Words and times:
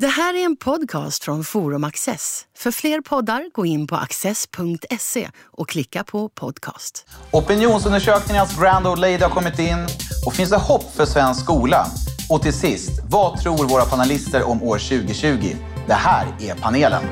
Det 0.00 0.06
här 0.06 0.34
är 0.34 0.44
en 0.44 0.56
podcast 0.56 1.24
från 1.24 1.44
Forum 1.44 1.84
Access. 1.84 2.46
För 2.56 2.70
fler 2.70 3.00
poddar, 3.00 3.50
gå 3.52 3.66
in 3.66 3.86
på 3.86 3.96
access.se 3.96 5.30
och 5.44 5.68
klicka 5.68 6.04
på 6.04 6.28
podcast. 6.28 7.06
Opinionsundersökningarnas 7.30 8.60
grand 8.60 8.86
old 8.86 9.00
lady 9.00 9.18
har 9.18 9.30
kommit 9.30 9.58
in. 9.58 9.86
Och 10.26 10.34
finns 10.34 10.50
det 10.50 10.56
hopp 10.56 10.94
för 10.94 11.04
svensk 11.04 11.42
skola? 11.42 11.86
Och 12.30 12.42
till 12.42 12.52
sist, 12.52 12.90
vad 13.10 13.40
tror 13.40 13.68
våra 13.68 13.84
panelister 13.84 14.42
om 14.42 14.62
år 14.62 14.78
2020? 14.78 15.56
Det 15.86 15.94
här 15.94 16.26
är 16.40 16.54
panelen. 16.54 17.02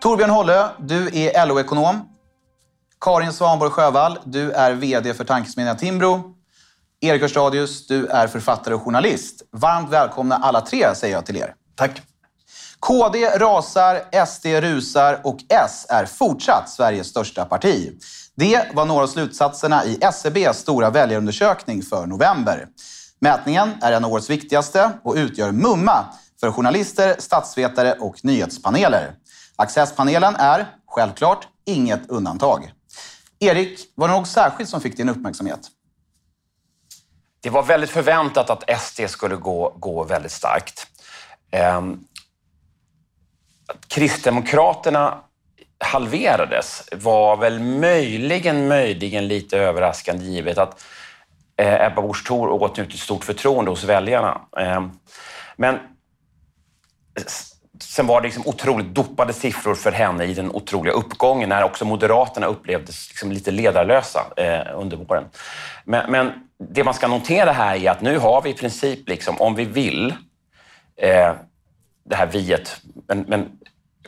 Torbjörn 0.00 0.30
Hållö, 0.30 0.68
du 0.78 1.08
är 1.18 1.46
LO-ekonom. 1.46 2.08
Karin 3.00 3.32
Svanborg 3.32 3.70
Sjövall, 3.70 4.18
du 4.24 4.50
är 4.50 4.72
VD 4.72 5.14
för 5.14 5.24
tankesmedjan 5.24 5.76
Timbro. 5.76 6.34
Erik 7.04 7.22
Hörstadius, 7.22 7.86
du 7.86 8.06
är 8.06 8.26
författare 8.26 8.74
och 8.74 8.82
journalist. 8.82 9.42
Varmt 9.52 9.90
välkomna 9.90 10.36
alla 10.36 10.60
tre, 10.60 10.94
säger 10.94 11.14
jag 11.14 11.26
till 11.26 11.36
er. 11.36 11.54
Tack. 11.74 12.02
KD 12.80 13.28
rasar, 13.38 14.26
SD 14.26 14.46
rusar 14.46 15.20
och 15.24 15.38
S 15.48 15.86
är 15.88 16.06
fortsatt 16.06 16.70
Sveriges 16.70 17.06
största 17.06 17.44
parti. 17.44 17.92
Det 18.34 18.74
var 18.74 18.86
några 18.86 19.02
av 19.02 19.06
slutsatserna 19.06 19.84
i 19.84 19.98
SCBs 20.00 20.58
stora 20.58 20.90
väljarundersökning 20.90 21.82
för 21.82 22.06
november. 22.06 22.66
Mätningen 23.18 23.70
är 23.82 23.92
en 23.92 24.04
av 24.04 24.12
årets 24.12 24.30
viktigaste 24.30 24.90
och 25.02 25.14
utgör 25.14 25.52
mumma 25.52 26.04
för 26.40 26.50
journalister, 26.52 27.16
statsvetare 27.18 27.92
och 27.92 28.24
nyhetspaneler. 28.24 29.14
Accesspanelen 29.56 30.36
är, 30.36 30.66
självklart, 30.86 31.48
inget 31.66 32.10
undantag. 32.10 32.72
Erik, 33.38 33.80
var 33.94 34.08
det 34.08 34.14
något 34.14 34.28
särskilt 34.28 34.70
som 34.70 34.80
fick 34.80 34.96
din 34.96 35.08
uppmärksamhet? 35.08 35.70
Det 37.44 37.50
var 37.50 37.62
väldigt 37.62 37.90
förväntat 37.90 38.50
att 38.50 38.80
SD 38.80 39.00
skulle 39.08 39.36
gå, 39.36 39.76
gå 39.78 40.04
väldigt 40.04 40.32
starkt. 40.32 40.86
Att 43.66 43.88
Kristdemokraterna 43.88 45.20
halverades 45.78 46.88
var 46.92 47.36
väl 47.36 47.60
möjligen, 47.60 48.68
möjligen 48.68 49.28
lite 49.28 49.58
överraskande 49.58 50.24
givet 50.24 50.58
att 50.58 50.84
eh, 51.56 51.86
Ebba 51.86 52.02
Busch 52.02 52.26
Thor 52.26 52.48
åtnjutit 52.48 53.00
stort 53.00 53.24
förtroende 53.24 53.70
hos 53.70 53.84
väljarna. 53.84 54.40
Ehm, 54.58 54.90
men 55.56 55.78
sen 57.80 58.06
var 58.06 58.20
det 58.20 58.26
liksom 58.26 58.46
otroligt 58.46 58.94
dopade 58.94 59.32
siffror 59.32 59.74
för 59.74 59.92
henne 59.92 60.24
i 60.24 60.34
den 60.34 60.50
otroliga 60.50 60.94
uppgången 60.94 61.48
när 61.48 61.64
också 61.64 61.84
Moderaterna 61.84 62.46
upplevdes 62.46 63.08
liksom 63.08 63.32
lite 63.32 63.50
ledarlösa 63.50 64.20
eh, 64.36 64.80
under 64.80 64.96
våren. 64.96 65.24
Men, 65.84 66.10
men, 66.10 66.43
det 66.58 66.84
man 66.84 66.94
ska 66.94 67.08
notera 67.08 67.52
här 67.52 67.76
är 67.76 67.90
att 67.90 68.00
nu 68.00 68.18
har 68.18 68.42
vi 68.42 68.50
i 68.50 68.54
princip, 68.54 69.08
liksom, 69.08 69.40
om 69.40 69.54
vi 69.54 69.64
vill, 69.64 70.14
eh, 70.96 71.32
det 72.04 72.16
här 72.16 72.26
viet, 72.26 72.80
men, 73.06 73.20
men 73.20 73.58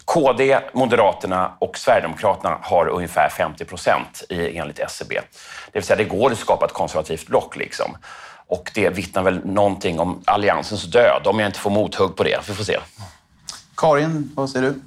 KD, 0.05 0.61
Moderaterna 0.73 1.53
och 1.59 1.79
Sverigedemokraterna 1.79 2.59
har 2.63 2.89
ungefär 2.89 3.29
50 3.29 3.65
procent 3.65 4.25
enligt 4.31 4.79
SCB. 4.79 5.15
Det 5.15 5.79
vill 5.79 5.83
säga, 5.83 5.97
det 5.97 6.05
går 6.05 6.33
att 6.33 6.39
skapa 6.39 6.65
ett 6.65 6.73
konservativt 6.73 7.27
block. 7.27 7.57
Liksom. 7.57 7.97
Och 8.47 8.71
det 8.75 8.91
vittnar 8.91 9.23
väl 9.23 9.47
någonting 9.47 10.01
om 10.01 10.23
Alliansens 10.25 10.85
död, 10.85 11.23
om 11.25 11.39
jag 11.39 11.49
inte 11.49 11.59
får 11.59 11.71
mothugg 11.71 12.17
på 12.17 12.23
det. 12.23 12.49
Vi 12.49 12.55
får 12.55 12.65
se. 12.65 12.79
Karin, 13.77 14.31
vad 14.35 14.51
säger 14.51 14.67
du? 14.67 14.81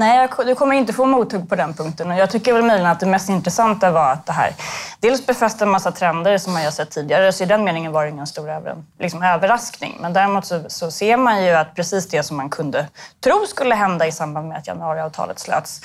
Nej, 0.00 0.28
du 0.46 0.54
kommer 0.54 0.74
inte 0.74 0.92
få 0.92 1.04
mothugg 1.04 1.48
på 1.48 1.56
den 1.56 1.74
punkten. 1.74 2.10
Och 2.10 2.16
jag 2.16 2.30
tycker 2.30 2.52
väl 2.52 2.62
möjligen 2.62 2.90
att 2.90 3.00
det 3.00 3.06
mest 3.06 3.28
intressanta 3.28 3.90
var 3.90 4.12
att 4.12 4.26
det 4.26 4.32
här 4.32 4.54
dels 5.00 5.26
befäste 5.26 5.64
en 5.64 5.70
massa 5.70 5.92
trender 5.92 6.38
som 6.38 6.52
man 6.52 6.64
har 6.64 6.70
sett 6.70 6.90
tidigare, 6.90 7.32
så 7.32 7.42
i 7.42 7.46
den 7.46 7.64
meningen 7.64 7.92
var 7.92 8.04
det 8.04 8.10
ingen 8.10 8.26
stor 8.26 8.50
över, 8.50 8.76
liksom, 8.98 9.22
överraskning. 9.22 9.98
Men 10.00 10.12
däremot 10.12 10.46
så, 10.46 10.62
så, 10.68 10.90
ser 10.90 11.16
man 11.16 11.44
ju 11.44 11.50
att 11.50 11.74
precis 11.74 12.08
det 12.08 12.22
som 12.22 12.36
man 12.36 12.50
kunde 12.50 12.86
tro 13.24 13.46
skulle 13.46 13.74
hända 13.74 14.06
i 14.06 14.12
samband 14.12 14.48
med 14.48 14.58
att 14.58 14.66
januariavtalet 14.66 15.38
slöts, 15.38 15.80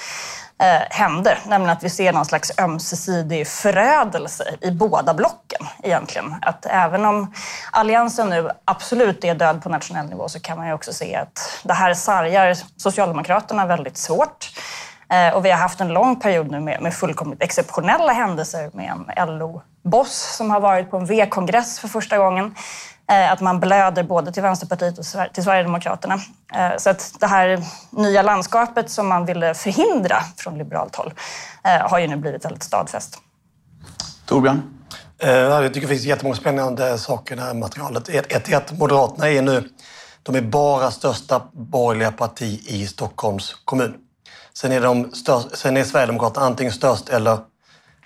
eh, 0.62 0.82
hände. 0.90 1.38
Nämligen 1.46 1.78
att 1.78 1.84
vi 1.84 1.90
ser 1.90 2.14
någon 2.14 2.26
slags 2.26 2.60
ömsesidig 2.60 3.48
förödelse 3.48 4.44
i 4.62 4.72
båda 4.72 5.14
blocken 5.14 5.68
egentligen. 5.84 6.36
Att 6.42 6.66
även 6.66 7.06
om 7.06 7.34
Alliansen 7.72 8.30
nu 8.30 8.50
absolut 8.66 9.24
är 9.24 9.36
död 9.36 9.64
på 9.64 9.70
nationell 9.70 10.06
nivå 10.06 10.30
så 10.30 10.40
kan 10.40 10.58
man 10.58 10.68
ju 10.68 10.74
också 10.74 10.94
se 10.94 11.16
att 11.16 11.60
det 11.64 11.74
här 11.74 11.94
sargar 11.94 12.58
Socialdemokraterna 12.78 13.66
väldigt 13.66 13.98
svårt. 13.98 14.52
Eh, 15.10 15.36
och 15.36 15.46
vi 15.46 15.52
har 15.52 15.58
haft 15.58 15.82
en 15.82 15.88
lång 15.88 16.20
period 16.20 16.52
nu 16.52 16.60
med, 16.60 16.82
med 16.82 16.94
fullkomligt 16.94 17.44
exceptionella 17.44 18.14
händelser 18.14 18.70
med 18.74 18.92
en 19.16 19.38
LO-boss 19.38 20.36
som 20.38 20.52
har 20.52 20.60
varit 20.60 20.92
på 20.92 20.98
en 20.98 21.06
V-kongress 21.06 21.80
för 21.80 21.88
första 21.88 22.18
gången. 22.18 22.56
Eh, 23.12 23.32
att 23.32 23.42
man 23.42 23.60
blöder 23.60 24.04
både 24.04 24.32
till 24.32 24.44
Vänsterpartiet 24.44 24.98
och 24.98 25.06
till 25.34 25.44
Sverigedemokraterna. 25.44 26.14
Eh, 26.56 26.78
så 26.78 26.90
att 26.90 27.16
det 27.20 27.28
här 27.28 27.64
nya 27.90 28.22
landskapet 28.22 28.90
som 28.90 29.08
man 29.08 29.26
ville 29.26 29.54
förhindra 29.54 30.18
från 30.38 30.58
liberalt 30.58 30.96
håll 30.96 31.14
har 31.82 32.00
ju 32.00 32.08
nu 32.08 32.16
blivit 32.16 32.46
väldigt 32.46 32.64
stadfäst. 32.64 33.18
Torbjörn? 34.26 34.62
Jag 35.18 35.74
tycker 35.74 35.88
det 35.88 35.94
finns 35.94 36.04
jättemånga 36.04 36.36
spännande 36.36 36.98
saker 36.98 37.36
i 37.36 37.38
det 37.38 37.44
här 37.44 37.54
materialet. 37.54 38.10
Ett 38.10 38.50
är 38.50 38.58
att 38.58 38.78
Moderaterna 38.78 39.30
är 39.30 39.42
nu 39.42 39.70
de 40.26 40.36
är 40.36 40.42
bara 40.42 40.92
största 40.92 41.42
borgerliga 41.52 42.12
parti 42.12 42.62
i 42.66 42.88
Stockholms 42.88 43.54
kommun. 43.66 44.05
Sen 44.58 44.72
är, 44.72 44.82
de 44.82 45.12
störst, 45.14 45.58
sen 45.58 45.78
är 45.78 45.84
Sverigedemokraterna 45.84 46.46
antingen 46.46 46.74
störst 46.74 47.10
eller 47.10 47.38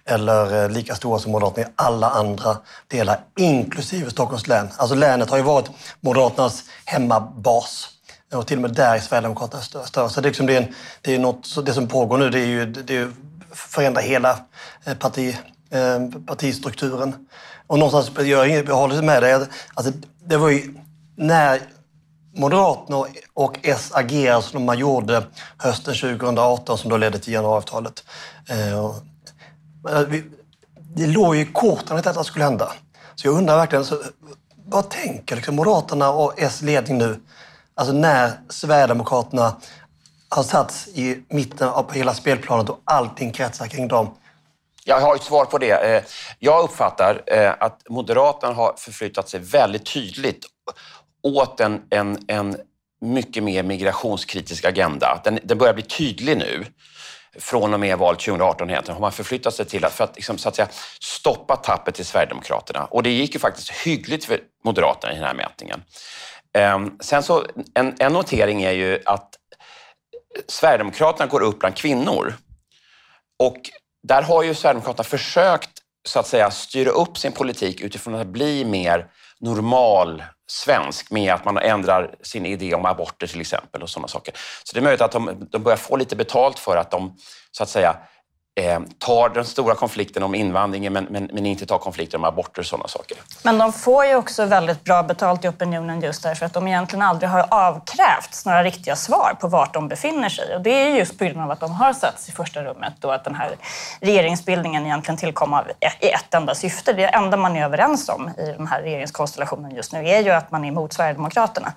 eller 0.06 0.64
eh, 0.64 0.70
lika 0.70 0.96
stora 0.96 1.20
som 1.20 1.32
Moderaterna 1.32 1.68
i 1.68 1.72
alla 1.76 2.10
andra 2.10 2.58
delar, 2.88 3.20
inklusive 3.38 4.10
Stockholms 4.10 4.48
län. 4.48 4.70
Alltså 4.78 4.96
länet 4.96 5.30
har 5.30 5.38
ju 5.38 5.44
varit 5.44 5.70
Moderaternas 6.00 6.64
hemmabas. 6.86 7.90
Och 8.34 8.48
till 8.48 8.58
och 8.58 8.62
med 8.62 8.74
där 8.74 8.96
är 8.96 9.00
Sverigedemokraterna 9.00 9.64
störst. 9.64 9.94
Så 9.94 10.08
det 10.08 10.20
är, 10.20 10.22
liksom 10.22 10.46
det, 10.46 10.56
är 10.56 10.62
en, 10.62 10.74
det, 11.02 11.16
är 11.16 11.20
något, 11.20 11.66
det 11.66 11.74
som 11.74 11.88
pågår 11.88 12.18
nu 12.18 12.30
det 12.30 12.40
är 12.40 12.46
ju 12.46 12.66
det 12.66 12.98
är 12.98 13.12
förändra 13.52 14.02
hela 14.02 14.40
eh, 14.86 14.94
parti, 14.94 15.38
eh, 15.70 16.22
partistrukturen. 16.26 17.28
Och 17.68 17.80
någonstans, 17.80 18.28
jag, 18.28 18.50
jag 18.50 18.76
håller 18.76 19.02
med 19.02 19.24
dig, 19.24 19.48
alltså, 19.74 19.94
det 20.26 20.38
var 20.38 20.50
ju 20.50 20.74
när 21.16 21.62
Moderaterna 22.34 23.06
och 23.34 23.60
S 23.64 23.92
agerade 23.94 24.42
som 24.42 24.66
man 24.66 24.80
gjorde 24.80 25.24
hösten 25.58 25.94
2018 25.94 26.78
som 26.78 26.90
då 26.90 26.98
ledde 26.98 27.20
till 27.20 27.34
januariavtalet. 27.34 28.04
Eh, 28.50 28.74
eh, 28.76 28.92
det 30.96 31.08
låg 31.08 31.36
ju 31.36 31.42
i 31.42 31.46
korten 31.46 31.98
att 31.98 32.04
detta 32.04 32.24
skulle 32.24 32.46
hända. 32.46 32.72
Så 33.16 33.28
jag 33.28 33.36
undrar 33.36 33.58
verkligen, 33.58 33.86
så, 33.86 34.02
vad 34.66 34.90
tänker 34.90 35.36
liksom 35.36 35.56
Moderaterna 35.56 36.12
och 36.12 36.34
S-ledning 36.38 36.98
nu? 36.98 37.20
Alltså 37.76 37.94
när 37.94 38.32
Sverigedemokraterna 38.50 39.56
har 40.30 40.44
satts 40.44 40.88
i 40.88 41.24
mitten 41.30 41.70
av 41.70 41.92
hela 41.92 42.14
spelplanet 42.14 42.70
och 42.70 42.82
allting 42.84 43.32
kretsar 43.32 43.68
kring 43.68 43.88
dem. 43.88 44.16
Jag 44.86 45.02
har 45.02 45.16
ett 45.16 45.24
svar 45.24 45.46
på 45.46 45.58
det. 45.58 45.72
Eh, 45.72 46.04
jag 46.40 46.64
uppfattar 46.64 47.22
att 47.60 47.90
Moderaterna 47.90 48.54
har 48.54 48.74
förflyttat 48.78 49.30
sig 49.30 49.40
väldigt 49.40 49.94
tydligt 49.94 50.46
åt 51.24 51.60
en, 51.60 51.82
en, 51.90 52.18
en 52.28 52.58
mycket 53.02 53.44
mer 53.44 53.64
migrationskritisk 53.64 54.66
agenda. 54.66 55.22
Den, 55.24 55.40
den 55.44 55.58
börjar 55.58 55.74
bli 55.74 55.84
tydlig 55.84 56.38
nu 56.38 56.66
från 57.38 57.74
och 57.74 57.80
med 57.80 57.98
valet 57.98 58.20
2018 58.20 58.70
egentligen 58.70 58.94
har 58.96 59.02
man 59.02 59.12
förflyttat 59.12 59.54
sig 59.54 59.66
till 59.66 59.86
att, 59.86 59.94
för 59.94 60.04
att, 60.04 60.16
liksom, 60.16 60.38
så 60.38 60.50
att 60.50 60.56
säga, 60.56 60.68
stoppa 61.02 61.56
tappet 61.56 61.96
till 61.96 62.06
Sverigedemokraterna. 62.06 62.86
Och 62.86 63.04
det 63.04 63.10
gick 63.10 63.34
ju 63.34 63.40
faktiskt 63.40 63.72
hyggligt 63.72 64.26
för 64.26 64.40
Moderaterna 64.64 65.14
i 65.14 65.16
den 65.16 65.26
här 65.26 65.34
mätningen. 65.34 65.84
Ehm, 66.54 66.98
sen 67.00 67.24
så, 67.24 67.46
en, 67.74 67.96
en 68.00 68.14
notering 68.14 68.64
är 68.64 68.72
ju 68.72 69.00
att 69.06 69.30
Sverigedemokraterna 70.48 71.28
går 71.28 71.42
upp 71.42 71.60
bland 71.60 71.76
kvinnor. 71.76 72.34
Och 73.40 73.58
där 74.08 74.22
har 74.22 74.44
ju 74.44 74.54
Sverigedemokraterna 74.54 75.04
försökt 75.04 75.70
så 76.08 76.20
att 76.20 76.28
säga 76.28 76.52
styra 76.52 76.90
upp 76.90 77.18
sin 77.18 77.32
politik 77.32 77.82
utifrån 77.82 78.16
att 78.16 78.28
bli 78.28 78.66
mer 78.66 79.08
normal 79.42 80.24
svensk 80.48 81.12
med 81.12 81.34
att 81.34 81.46
man 81.46 81.58
ändrar 81.58 82.16
sin 82.22 82.46
idé 82.46 82.74
om 82.74 82.86
aborter 82.86 83.28
till 83.28 83.42
exempel 83.42 83.84
och 83.84 83.90
sådana 83.90 84.08
saker. 84.08 84.34
Så 84.64 84.74
det 84.74 84.80
är 84.80 84.84
möjligt 84.84 85.02
att 85.02 85.12
de, 85.12 85.48
de 85.52 85.64
börjar 85.64 85.78
få 85.78 85.96
lite 85.96 86.16
betalt 86.16 86.60
för 86.60 86.78
att 86.78 86.92
de 86.92 87.18
så 87.52 87.64
att 87.64 87.70
säga 87.70 87.96
eh, 88.60 88.80
tar 88.98 89.30
den 89.30 89.46
stora 89.46 89.76
konflikten 89.76 90.24
om 90.24 90.36
invandringen 90.36 90.94
men, 90.94 91.08
men, 91.10 91.30
men 91.34 91.46
inte 91.46 91.66
tar 91.66 91.78
konflikten 91.78 92.20
om 92.20 92.26
aborter 92.26 92.60
och 92.60 92.66
sådana 92.66 92.88
saker. 92.88 93.18
Men 93.44 93.58
de 93.58 93.74
får 93.74 94.06
ju 94.06 94.16
också 94.16 94.46
väldigt 94.46 94.84
bra 94.84 95.04
betalt 95.04 95.46
i 95.46 95.48
opinionen 95.48 96.02
just 96.02 96.24
därför 96.24 96.46
att 96.46 96.54
de 96.54 96.68
egentligen 96.68 97.02
aldrig 97.02 97.30
har 97.30 97.46
avkrävts 97.50 98.46
några 98.46 98.64
riktiga 98.64 98.96
svar 98.96 99.38
på 99.40 99.48
vart 99.48 99.74
de 99.74 99.88
befinner 99.88 100.30
sig. 100.30 100.56
Och 100.56 100.62
det 100.62 100.70
är 100.70 100.96
just 100.96 101.18
på 101.18 101.26
grund 101.26 101.42
av 101.42 101.52
att 101.52 101.60
de 101.60 101.72
har 101.72 101.94
satts 101.94 102.30
i 102.30 102.32
första 102.32 102.64
rummet 102.64 102.94
då 103.00 103.12
att 103.12 103.24
den 103.24 103.36
här 103.36 103.56
regeringsbildningen 104.00 104.86
egentligen 104.86 105.18
tillkom 105.18 105.54
av 105.54 105.68
ett, 105.80 106.04
i 106.04 106.10
ett 106.10 106.34
enda 106.34 106.56
syfte. 106.56 106.94
Det 106.94 107.06
enda 107.06 107.38
man 107.38 107.56
är 107.56 107.66
överens 107.66 108.10
om 108.10 108.30
i 108.38 108.46
den 108.58 108.68
här 108.68 108.82
regeringskonstellationen 108.82 109.76
just 109.76 109.94
nu 109.94 110.10
är 110.10 110.24
ju 110.24 110.30
att 110.30 110.52
man 110.52 110.66
är 110.66 110.68
emot 110.68 110.94
Sverigedemokraterna. 110.94 111.74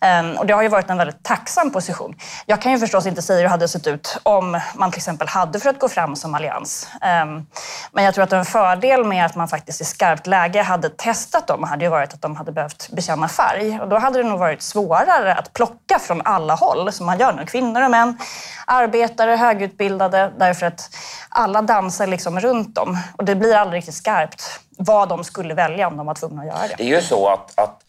Ehm, 0.00 0.36
och 0.36 0.46
det 0.46 0.54
har 0.54 0.62
ju 0.62 0.68
varit 0.68 0.90
en 0.90 0.98
väldigt 0.98 1.22
tacksam 1.22 1.70
position. 1.70 2.14
Jag 2.46 2.62
kan 2.62 2.72
ju 2.72 2.78
förstås 2.78 3.06
inte 3.06 3.22
säga 3.22 3.36
hur 3.36 3.44
det 3.44 3.50
hade 3.50 3.68
sett 3.68 3.86
ut 3.86 4.18
om 4.22 4.60
man 4.74 4.90
till 4.90 4.98
exempel 4.98 5.28
hade 5.28 5.60
för 5.60 5.70
att 5.70 5.78
gå 5.78 5.88
fram 5.88 6.16
som 6.16 6.34
allians. 6.34 6.88
Ehm, 7.00 7.46
men 7.92 8.04
jag 8.04 8.14
tror 8.14 8.24
att 8.24 8.32
en 8.32 8.44
fördel 8.44 9.04
med 9.04 9.26
att 9.26 9.34
man 9.34 9.48
faktiskt 9.48 9.80
i 9.80 9.84
skarpt 9.84 10.26
läge 10.26 10.62
hade 10.62 10.88
testat 10.88 11.46
dem 11.46 11.62
hade 11.62 11.84
ju 11.84 11.90
varit 11.90 12.14
att 12.14 12.22
de 12.22 12.36
hade 12.36 12.52
behövt 12.52 12.88
bekänna 12.90 13.28
färg. 13.28 13.80
Och 13.80 13.88
då 13.88 13.98
hade 13.98 14.22
det 14.22 14.28
nog 14.28 14.38
varit 14.38 14.62
svårare 14.62 15.34
att 15.34 15.52
plocka 15.52 15.98
från 15.98 16.22
alla 16.24 16.54
håll, 16.54 16.92
som 16.92 17.06
man 17.06 17.18
gör 17.18 17.32
nu. 17.32 17.46
Kvinnor 17.46 17.82
och 17.82 17.90
män, 17.90 18.18
arbetare, 18.66 19.30
högutbildade, 19.30 20.32
därför 20.38 20.66
att 20.66 20.90
alla 21.28 21.62
dansar 21.62 22.06
liksom 22.06 22.40
runt 22.40 22.74
dem. 22.74 22.98
Och 23.16 23.24
det 23.24 23.34
blir 23.34 23.54
aldrig 23.54 23.78
riktigt 23.78 23.94
skarpt 23.94 24.60
vad 24.78 25.08
de 25.08 25.24
skulle 25.24 25.54
välja 25.54 25.88
om 25.88 25.96
de 25.96 26.06
var 26.06 26.14
tvungna 26.14 26.42
att 26.42 26.48
göra 26.48 26.68
det. 26.68 26.74
Det 26.78 26.82
är 26.82 26.96
ju 26.96 27.02
så 27.02 27.28
att, 27.28 27.58
att 27.58 27.83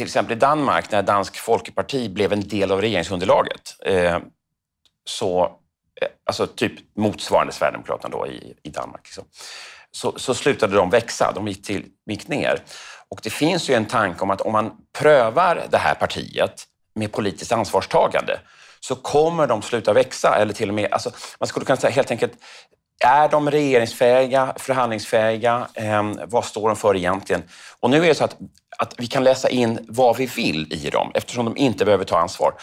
till 0.00 0.06
exempel 0.06 0.36
i 0.36 0.40
Danmark, 0.40 0.90
när 0.90 1.02
Dansk 1.02 1.36
Folkeparti 1.36 2.08
blev 2.08 2.32
en 2.32 2.48
del 2.48 2.72
av 2.72 2.80
regeringsunderlaget, 2.80 3.76
eh, 3.86 4.18
så, 5.04 5.42
eh, 6.00 6.08
alltså 6.26 6.46
typ 6.46 6.72
motsvarande 6.96 7.52
Sverigedemokraterna 7.52 8.16
då 8.16 8.26
i, 8.26 8.54
i 8.62 8.70
Danmark, 8.70 9.00
liksom, 9.04 9.24
så, 9.90 10.18
så 10.18 10.34
slutade 10.34 10.76
de 10.76 10.90
växa. 10.90 11.32
De 11.34 11.48
gick, 11.48 11.66
till, 11.66 11.84
gick 12.06 12.28
ner. 12.28 12.62
Och 13.08 13.20
det 13.22 13.30
finns 13.30 13.70
ju 13.70 13.74
en 13.74 13.86
tanke 13.86 14.22
om 14.22 14.30
att 14.30 14.40
om 14.40 14.52
man 14.52 14.72
prövar 14.98 15.66
det 15.70 15.78
här 15.78 15.94
partiet 15.94 16.64
med 16.94 17.12
politiskt 17.12 17.52
ansvarstagande 17.52 18.40
så 18.80 18.96
kommer 18.96 19.46
de 19.46 19.62
sluta 19.62 19.92
växa. 19.92 20.36
Eller 20.36 20.54
till 20.54 20.68
och 20.68 20.74
med, 20.74 20.92
alltså, 20.92 21.10
man 21.40 21.46
skulle 21.46 21.66
kunna 21.66 21.76
säga 21.76 21.90
helt 21.90 22.10
enkelt, 22.10 22.32
är 23.00 23.28
de 23.28 23.50
regeringsfähiga, 23.50 24.54
förhandlingsfähiga? 24.56 25.68
Eh, 25.74 26.02
vad 26.26 26.44
står 26.44 26.68
de 26.68 26.76
för 26.76 26.96
egentligen? 26.96 27.42
Och 27.80 27.90
nu 27.90 28.04
är 28.04 28.08
det 28.08 28.14
så 28.14 28.24
att, 28.24 28.36
att 28.78 28.94
vi 28.98 29.06
kan 29.06 29.24
läsa 29.24 29.48
in 29.48 29.86
vad 29.88 30.16
vi 30.16 30.26
vill 30.26 30.72
i 30.72 30.90
dem 30.90 31.10
eftersom 31.14 31.44
de 31.44 31.56
inte 31.56 31.84
behöver 31.84 32.04
ta 32.04 32.18
ansvar. 32.18 32.54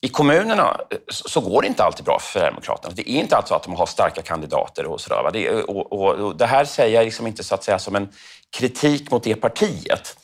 I 0.00 0.08
kommunerna 0.08 0.80
eh, 0.90 0.98
så 1.08 1.40
går 1.40 1.62
det 1.62 1.68
inte 1.68 1.84
alltid 1.84 2.04
bra 2.04 2.18
för 2.18 2.32
Sverigedemokraterna. 2.32 2.94
Det 2.96 3.10
är 3.10 3.20
inte 3.20 3.36
alltid 3.36 3.48
så 3.48 3.54
att 3.54 3.62
de 3.62 3.74
har 3.74 3.86
starka 3.86 4.22
kandidater 4.22 4.86
och 4.86 5.00
sådär. 5.00 5.30
Det, 5.32 5.50
och, 5.50 5.92
och, 5.92 6.14
och 6.14 6.36
det 6.36 6.46
här 6.46 6.64
säger 6.64 6.96
jag 6.96 7.04
liksom 7.04 7.26
inte 7.26 7.44
så 7.44 7.54
att 7.54 7.64
säga 7.64 7.78
som 7.78 7.96
en 7.96 8.08
kritik 8.56 9.10
mot 9.10 9.22
det 9.22 9.34
partiet. 9.34 10.16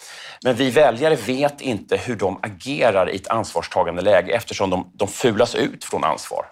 Men 0.45 0.55
vi 0.55 0.71
väljare 0.71 1.17
vet 1.17 1.61
inte 1.61 1.97
hur 1.97 2.17
de 2.17 2.39
agerar 2.43 3.11
i 3.11 3.17
ett 3.17 3.29
ansvarstagande 3.29 4.03
läge 4.03 4.33
eftersom 4.33 4.71
de, 4.71 4.93
de 4.95 5.09
fulas 5.09 5.55
ut 5.55 5.85
från 5.85 6.05
ansvar. 6.05 6.47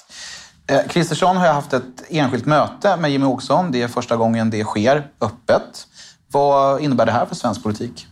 Eh, 0.70 0.86
Kristersson 0.88 1.36
har 1.36 1.46
haft 1.46 1.72
ett 1.72 2.04
enskilt 2.08 2.46
möte 2.46 2.96
med 2.96 3.10
Jimmy 3.10 3.26
Åkesson. 3.26 3.72
Det 3.72 3.82
är 3.82 3.88
första 3.88 4.16
gången 4.16 4.50
det 4.50 4.64
sker 4.64 5.06
öppet. 5.20 5.86
Vad 6.30 6.80
innebär 6.80 7.06
det 7.06 7.12
här 7.12 7.26
för 7.26 7.34
svensk 7.34 7.62
politik? 7.62 8.06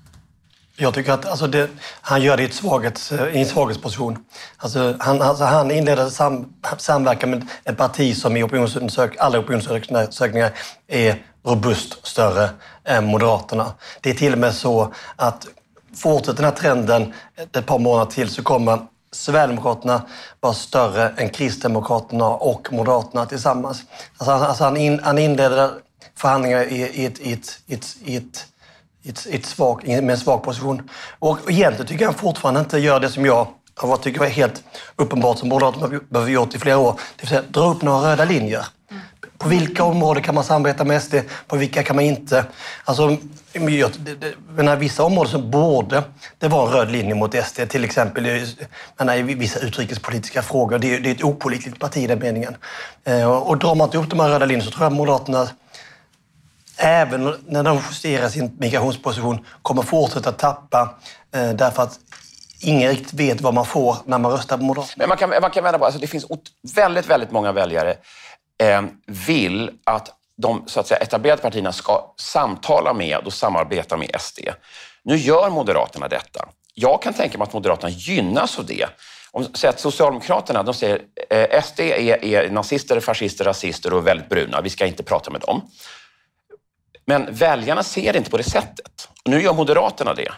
Jag 0.77 0.95
tycker 0.95 1.13
att 1.13 1.27
alltså 1.27 1.47
det, 1.47 1.71
han 2.01 2.23
gör 2.23 2.37
det 2.37 2.43
i, 2.43 2.47
ett 2.47 2.55
svaghets, 2.55 3.13
eh, 3.13 3.37
i 3.37 3.39
en 3.39 3.47
svaghetsposition. 3.47 4.25
Alltså 4.57 4.95
han, 4.99 5.23
alltså 5.23 5.45
han 5.45 5.71
inleder 5.71 6.09
sam, 6.09 6.53
samverkan 6.79 7.31
med 7.31 7.47
ett 7.65 7.77
parti 7.77 8.17
som 8.17 8.37
i 8.37 8.43
opinionsundersök, 8.43 9.17
alla 9.19 9.39
opinionsundersökningar 9.39 10.51
är 10.87 11.23
robust 11.45 12.07
större 12.07 12.51
än 12.85 13.07
Moderaterna. 13.07 13.73
Det 14.01 14.11
är 14.11 14.15
till 14.15 14.33
och 14.33 14.39
med 14.39 14.55
så 14.55 14.93
att 15.17 15.47
fortsätter 15.95 16.37
den 16.37 16.45
här 16.45 16.53
trenden 16.53 17.13
ett 17.53 17.67
par 17.67 17.79
månader 17.79 18.11
till 18.11 18.29
så 18.29 18.43
kommer 18.43 18.79
Sverigedemokraterna 19.17 20.03
var 20.41 20.53
större 20.53 21.09
än 21.09 21.29
Kristdemokraterna 21.29 22.29
och 22.29 22.73
Moderaterna 22.73 23.27
tillsammans. 23.27 23.83
Alltså, 24.17 24.33
alltså 24.33 24.65
han, 24.65 24.77
in, 24.77 25.01
han 25.03 25.19
inledde 25.19 25.71
förhandlingar 26.15 26.65
i, 26.65 26.77
i, 26.77 27.07
ett, 27.07 27.21
i, 27.21 27.33
ett, 27.33 27.61
i, 27.67 27.75
ett, 27.75 27.97
i, 28.05 28.17
ett, 28.17 28.47
ett, 29.05 29.27
ett 29.31 29.47
svag, 29.47 29.89
med 29.89 30.11
en 30.11 30.19
svag 30.19 30.43
position. 30.43 30.91
Och 31.19 31.51
egentligen 31.51 31.87
tycker 31.87 32.05
jag 32.05 32.11
han 32.11 32.19
fortfarande 32.19 32.61
inte 32.61 32.79
gör 32.79 33.01
det 33.01 33.11
som 33.11 33.27
jag 33.27 33.47
jag 33.83 34.03
tycker 34.03 34.21
var 34.21 34.27
helt 34.27 34.63
uppenbart 34.97 35.39
som 35.39 35.49
Moderaterna 35.49 36.01
behöver 36.09 36.33
gjort 36.33 36.55
i 36.55 36.59
flera 36.59 36.79
år. 36.79 37.01
Det 37.17 37.23
vill 37.23 37.29
säga 37.29 37.43
dra 37.49 37.71
upp 37.71 37.83
några 37.83 38.11
röda 38.11 38.25
linjer. 38.25 38.67
På 39.39 39.49
vilka 39.49 39.85
områden 39.85 40.23
kan 40.23 40.35
man 40.35 40.45
samarbeta 40.45 40.85
med 40.85 41.03
SD? 41.03 41.15
På 41.47 41.57
vilka 41.57 41.83
kan 41.83 41.97
man 41.97 42.05
inte? 42.05 42.45
Alltså, 42.85 43.17
menar, 44.55 44.77
vissa 44.77 45.05
områden 45.05 45.31
som 45.31 45.51
borde 45.51 46.03
det 46.39 46.49
vara 46.49 46.67
en 46.67 46.73
röd 46.73 46.91
linje 46.93 47.15
mot 47.15 47.45
SD, 47.45 47.61
till 47.69 47.85
exempel 47.85 48.47
menar, 48.99 49.17
i 49.17 49.23
vissa 49.23 49.59
utrikespolitiska 49.59 50.43
frågor. 50.43 50.79
Det 50.79 50.95
är, 50.95 51.01
det 51.01 51.11
är 51.11 51.15
ett 51.15 51.25
opolitligt 51.25 51.79
parti 51.79 51.97
i 51.97 52.07
den 52.07 52.19
meningen. 52.19 52.57
Eh, 53.05 53.33
och 53.33 53.59
drar 53.59 53.75
man 53.75 53.89
inte 53.89 53.99
upp 53.99 54.11
de 54.11 54.21
här 54.21 54.29
röda 54.29 54.47
linjerna 54.47 54.71
så 54.71 54.71
tror 54.71 54.85
jag 54.85 54.93
Moderaterna 54.93 55.49
även 56.77 57.35
när 57.47 57.63
de 57.63 57.81
justerar 57.91 58.29
sin 58.29 58.57
migrationsposition 58.59 59.45
kommer 59.63 59.83
fortsätta 59.83 60.33
tappa 60.33 60.95
eh, 61.35 61.51
därför 61.51 61.83
att 61.83 61.99
ingen 62.61 62.91
riktigt 62.91 63.15
vet 63.15 63.41
vad 63.41 63.55
man 63.55 63.67
får 63.67 63.97
när 64.05 64.19
man 64.19 64.33
röstar 64.33 64.57
på 64.57 64.65
Moderaterna. 64.65 64.95
Men 64.97 65.09
man 65.09 65.19
kan, 65.19 65.31
man 65.31 65.51
kan 65.51 65.65
vända 65.65 65.79
på 65.79 65.85
alltså 65.85 66.01
det 66.01 66.07
finns 66.07 66.27
väldigt, 66.75 67.07
väldigt 67.07 67.31
många 67.31 67.53
väljare 67.53 67.97
Eh, 68.59 68.83
vill 69.07 69.71
att 69.85 70.17
de 70.37 70.63
så 70.67 70.81
att 70.81 70.87
säga, 70.87 70.99
etablerade 70.99 71.43
partierna 71.43 71.73
ska 71.73 72.15
samtala 72.17 72.93
med 72.93 73.19
och 73.19 73.33
samarbeta 73.33 73.97
med 73.97 74.11
SD. 74.21 74.41
Nu 75.03 75.17
gör 75.17 75.51
Moderaterna 75.51 76.09
detta. 76.09 76.49
Jag 76.75 77.03
kan 77.03 77.15
tänka 77.15 77.39
mig 77.39 77.47
att 77.47 77.53
Moderaterna 77.53 77.91
gynnas 77.91 78.59
av 78.59 78.67
det. 78.67 78.87
Om 79.31 79.45
säger 79.55 79.75
att 79.75 79.81
Socialdemokraterna 79.81 80.63
de 80.63 80.75
säger 80.75 81.03
eh, 81.31 81.63
SD 81.63 81.81
är, 81.81 82.25
är 82.25 82.51
nazister, 82.51 83.01
fascister, 83.01 83.45
rasister 83.45 83.93
och 83.93 84.07
väldigt 84.07 84.29
bruna. 84.29 84.61
Vi 84.61 84.71
ska 84.71 84.87
inte 84.87 85.03
prata 85.03 85.31
med 85.31 85.41
dem. 85.41 85.71
Men 87.05 87.35
väljarna 87.35 87.83
ser 87.83 88.13
det 88.13 88.19
inte 88.19 88.31
på 88.31 88.37
det 88.37 88.45
sättet. 88.45 89.09
Och 89.25 89.31
nu 89.31 89.43
gör 89.43 89.55
Moderaterna 89.55 90.15
det. 90.15 90.33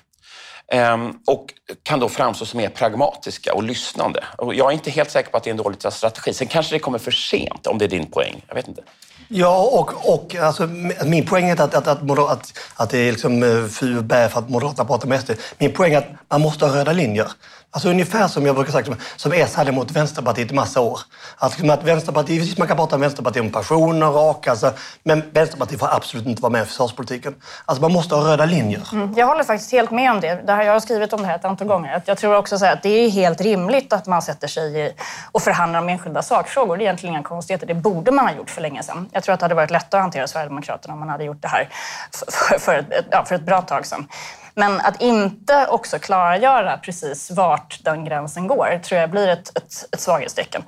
Ehm, 0.72 1.18
och 1.26 1.54
kan 1.82 2.00
då 2.00 2.08
framstå 2.08 2.46
som 2.46 2.58
mer 2.58 2.68
pragmatiska 2.68 3.54
och 3.54 3.62
lyssnande. 3.62 4.24
Och 4.38 4.54
jag 4.54 4.70
är 4.70 4.72
inte 4.72 4.90
helt 4.90 5.10
säker 5.10 5.30
på 5.30 5.36
att 5.36 5.44
det 5.44 5.50
är 5.50 5.52
en 5.52 5.56
dålig 5.56 5.92
strategi. 5.92 6.32
Sen 6.32 6.46
kanske 6.46 6.74
det 6.74 6.78
kommer 6.78 6.98
för 6.98 7.10
sent, 7.10 7.66
om 7.66 7.78
det 7.78 7.84
är 7.84 7.88
din 7.88 8.10
poäng. 8.10 8.44
Jag 8.48 8.54
vet 8.54 8.68
inte. 8.68 8.82
Ja, 9.28 9.58
och, 9.72 10.14
och 10.14 10.34
alltså, 10.34 10.66
min 11.04 11.26
poäng 11.26 11.46
är 11.46 11.50
inte 11.50 11.64
att, 11.64 11.74
att, 11.74 11.86
att, 11.86 12.18
att, 12.18 12.58
att 12.76 12.90
det 12.90 12.98
är 12.98 13.12
liksom 13.12 13.42
eh, 13.42 14.02
bä 14.02 14.28
för 14.28 14.38
att 14.38 14.50
Moderaterna 14.50 14.84
pratar 14.84 15.08
med 15.08 15.20
SD. 15.20 15.30
Min 15.58 15.72
poäng 15.72 15.92
är 15.92 15.98
att 15.98 16.08
man 16.28 16.40
måste 16.40 16.66
ha 16.66 16.76
röda 16.76 16.92
linjer. 16.92 17.28
Alltså 17.70 17.88
ungefär 17.90 18.28
som 18.28 18.46
jag 18.46 18.54
brukar 18.54 18.72
säga, 18.72 18.84
som, 18.84 18.96
som 19.16 19.32
S 19.32 19.54
hade 19.54 19.72
mot 19.72 19.90
Vänsterpartiet 19.90 20.50
i 20.50 20.54
massa 20.54 20.80
år. 20.80 21.00
Alltså 21.38 21.70
att 21.72 21.84
Vänsterpartiet, 21.84 22.58
man 22.58 22.68
kan 22.68 22.76
prata 22.76 22.94
om 22.94 23.00
Vänsterpartiet 23.00 23.44
om 23.44 23.50
passioner 23.52 24.08
och 24.08 24.30
a-kassa, 24.30 24.66
alltså, 24.66 24.82
men 25.02 25.22
Vänsterpartiet 25.32 25.80
får 25.80 25.94
absolut 25.94 26.26
inte 26.26 26.42
vara 26.42 26.52
med 26.52 26.62
i 26.62 26.64
försvarspolitiken. 26.64 27.34
Alltså 27.64 27.82
man 27.82 27.92
måste 27.92 28.14
ha 28.14 28.32
röda 28.32 28.44
linjer. 28.44 28.88
Mm. 28.92 29.14
Jag 29.16 29.26
håller 29.26 29.44
faktiskt 29.44 29.72
helt 29.72 29.90
med 29.90 30.10
om 30.10 30.20
det. 30.20 30.42
det 30.46 30.52
här, 30.52 30.62
jag 30.62 30.72
har 30.72 30.80
skrivit 30.80 31.12
om 31.12 31.20
det 31.20 31.26
här 31.26 31.36
ett 31.36 31.44
antal 31.44 31.68
gånger. 31.68 32.02
Jag 32.04 32.18
tror 32.18 32.36
också 32.36 32.54
att 32.54 32.82
det 32.82 32.88
är 32.88 33.10
helt 33.10 33.40
rimligt 33.40 33.92
att 33.92 34.06
man 34.06 34.22
sätter 34.22 34.48
sig 34.48 34.86
i 34.86 34.92
och 35.32 35.42
förhandlar 35.42 35.80
om 35.80 35.88
enskilda 35.88 36.22
sakfrågor. 36.22 36.76
Det 36.76 36.82
är 36.82 36.84
egentligen 36.84 37.14
inga 37.14 37.22
konstigheter. 37.22 37.66
Det 37.66 37.74
borde 37.74 38.10
man 38.10 38.26
ha 38.26 38.34
gjort 38.34 38.50
för 38.50 38.60
länge 38.60 38.82
sedan. 38.82 39.07
Jag 39.12 39.22
tror 39.22 39.32
att 39.32 39.40
det 39.40 39.44
hade 39.44 39.54
varit 39.54 39.70
lättare 39.70 39.98
att 39.98 40.04
hantera 40.04 40.26
Sverigedemokraterna 40.26 40.94
om 40.94 41.00
man 41.00 41.08
hade 41.08 41.24
gjort 41.24 41.42
det 41.42 41.48
här 41.48 41.68
för, 42.12 42.58
för, 42.58 42.74
ett, 42.74 43.06
ja, 43.10 43.24
för 43.24 43.34
ett 43.34 43.42
bra 43.42 43.62
tag 43.62 43.86
sedan. 43.86 44.08
Men 44.54 44.80
att 44.80 45.02
inte 45.02 45.66
också 45.66 45.98
klargöra 45.98 46.76
precis 46.76 47.30
vart 47.30 47.84
den 47.84 48.04
gränsen 48.04 48.46
går 48.46 48.80
tror 48.82 49.00
jag 49.00 49.10
blir 49.10 49.28
ett, 49.28 49.48
ett, 49.58 49.84
ett 49.92 50.00
svaghetstecken. 50.00 50.62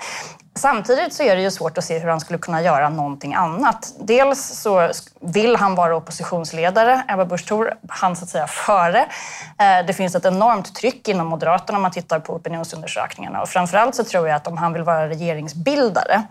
Samtidigt 0.54 1.14
så 1.14 1.22
är 1.22 1.36
det 1.36 1.42
ju 1.42 1.50
svårt 1.50 1.78
att 1.78 1.84
se 1.84 1.98
hur 1.98 2.08
han 2.08 2.20
skulle 2.20 2.38
kunna 2.38 2.62
göra 2.62 2.88
någonting 2.88 3.34
annat. 3.34 3.94
Dels 4.00 4.60
så 4.60 4.90
vill 5.20 5.56
han 5.56 5.74
vara 5.74 5.96
oppositionsledare, 5.96 7.02
Ebba 7.08 7.24
Busch 7.24 7.46
Thor, 7.46 7.74
han 7.88 8.16
så 8.16 8.24
att 8.24 8.30
säga 8.30 8.46
före. 8.46 8.98
Eh, 9.58 9.86
det 9.86 9.92
finns 9.92 10.14
ett 10.14 10.24
enormt 10.24 10.74
tryck 10.74 11.08
inom 11.08 11.26
Moderaterna 11.26 11.78
om 11.78 11.82
man 11.82 11.90
tittar 11.90 12.20
på 12.20 12.34
opinionsundersökningarna 12.34 13.42
och 13.42 13.48
framförallt 13.48 13.94
så 13.94 14.04
tror 14.04 14.28
jag 14.28 14.36
att 14.36 14.46
om 14.46 14.58
han 14.58 14.72
vill 14.72 14.82
vara 14.82 15.08
regeringsbildare 15.08 16.22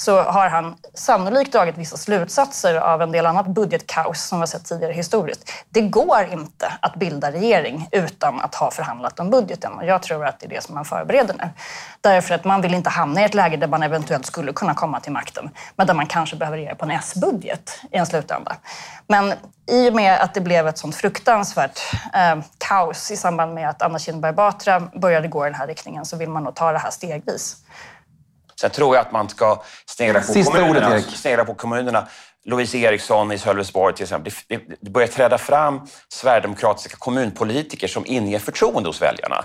så 0.00 0.22
har 0.22 0.48
han 0.48 0.74
sannolikt 0.94 1.52
dragit 1.52 1.78
vissa 1.78 1.96
slutsatser 1.96 2.74
av 2.74 3.02
en 3.02 3.12
del 3.12 3.26
annat 3.26 3.46
budgetkaos 3.46 4.28
som 4.28 4.38
vi 4.38 4.40
har 4.40 4.46
sett 4.46 4.64
tidigare 4.64 4.92
historiskt. 4.92 5.52
Det 5.68 5.80
går 5.80 6.28
inte 6.32 6.72
att 6.80 6.94
bilda 6.94 7.32
regering 7.32 7.88
utan 7.92 8.40
att 8.40 8.54
ha 8.54 8.70
förhandlat 8.70 9.20
om 9.20 9.30
budgeten 9.30 9.72
och 9.72 9.84
jag 9.84 10.02
tror 10.02 10.26
att 10.26 10.40
det 10.40 10.46
är 10.46 10.50
det 10.50 10.64
som 10.64 10.74
man 10.74 10.84
förbereder 10.84 11.34
nu. 11.38 11.48
Därför 12.00 12.34
att 12.34 12.44
man 12.44 12.62
vill 12.62 12.74
inte 12.74 12.90
hamna 12.90 13.20
i 13.20 13.24
ett 13.24 13.34
läge 13.34 13.56
där 13.56 13.66
man 13.66 13.82
eventuellt 13.82 14.26
skulle 14.26 14.52
kunna 14.52 14.74
komma 14.74 15.00
till 15.00 15.12
makten, 15.12 15.50
men 15.76 15.86
där 15.86 15.94
man 15.94 16.06
kanske 16.06 16.36
behöver 16.36 16.58
regera 16.58 16.74
på 16.74 16.84
en 16.84 16.90
S-budget 16.90 17.80
i 17.90 17.96
en 17.96 18.06
slutända. 18.06 18.56
Men 19.06 19.34
i 19.66 19.90
och 19.90 19.94
med 19.94 20.20
att 20.20 20.34
det 20.34 20.40
blev 20.40 20.68
ett 20.68 20.78
sånt 20.78 20.96
fruktansvärt 20.96 21.80
eh, 22.14 22.36
kaos 22.58 23.10
i 23.10 23.16
samband 23.16 23.54
med 23.54 23.68
att 23.68 23.82
Anna 23.82 23.98
Kinberg 23.98 24.32
Batra 24.32 24.80
började 24.80 25.28
gå 25.28 25.46
i 25.46 25.48
den 25.48 25.58
här 25.58 25.66
riktningen 25.66 26.04
så 26.04 26.16
vill 26.16 26.28
man 26.28 26.44
nog 26.44 26.54
ta 26.54 26.72
det 26.72 26.78
här 26.78 26.90
stegvis. 26.90 27.56
Sen 28.60 28.70
tror 28.70 28.96
jag 28.96 29.06
att 29.06 29.12
man 29.12 29.28
ska 29.28 29.62
snegla 29.86 30.20
på, 30.20 30.32
Sista 30.32 30.52
kommunerna, 30.52 30.88
ordet, 30.88 31.10
snegla 31.10 31.44
på 31.44 31.54
kommunerna. 31.54 32.08
Louise 32.44 32.78
Eriksson 32.78 33.32
i 33.32 33.38
Sölvesborg 33.38 33.94
till 33.94 34.02
exempel. 34.02 34.32
Det 34.80 34.90
börjar 34.90 35.08
träda 35.08 35.38
fram 35.38 35.80
sverigedemokratiska 36.08 36.96
kommunpolitiker 36.96 37.88
som 37.88 38.06
inger 38.06 38.38
förtroende 38.38 38.88
hos 38.88 39.02
väljarna. 39.02 39.44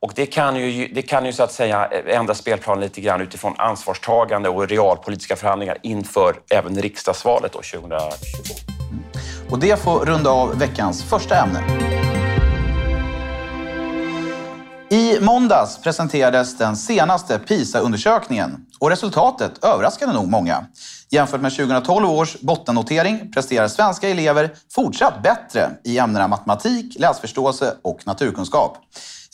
Och 0.00 0.12
det 0.14 0.26
kan 0.26 0.56
ju, 0.56 0.88
det 0.88 1.02
kan 1.02 1.26
ju 1.26 1.32
så 1.32 1.42
att 1.42 1.52
säga 1.52 1.86
ändra 1.86 2.34
spelplanen 2.34 2.80
lite 2.80 3.00
grann 3.00 3.20
utifrån 3.20 3.54
ansvarstagande 3.58 4.48
och 4.48 4.68
realpolitiska 4.68 5.36
förhandlingar 5.36 5.78
inför 5.82 6.34
även 6.50 6.82
riksdagsvalet 6.82 7.52
då 7.52 7.58
2022. 7.58 8.54
Och 9.50 9.58
det 9.58 9.82
får 9.82 10.06
runda 10.06 10.30
av 10.30 10.58
veckans 10.58 11.02
första 11.02 11.36
ämne. 11.36 12.11
I 14.92 15.20
måndags 15.20 15.78
presenterades 15.78 16.56
den 16.56 16.76
senaste 16.76 17.38
PISA-undersökningen 17.38 18.66
och 18.80 18.90
resultatet 18.90 19.64
överraskade 19.64 20.12
nog 20.12 20.28
många. 20.28 20.66
Jämfört 21.10 21.40
med 21.40 21.52
2012 21.52 22.10
års 22.10 22.40
bottennotering 22.40 23.32
presterar 23.32 23.68
svenska 23.68 24.08
elever 24.08 24.50
fortsatt 24.74 25.22
bättre 25.22 25.70
i 25.84 25.98
ämnena 25.98 26.28
matematik, 26.28 26.96
läsförståelse 26.98 27.74
och 27.82 28.06
naturkunskap. 28.06 28.78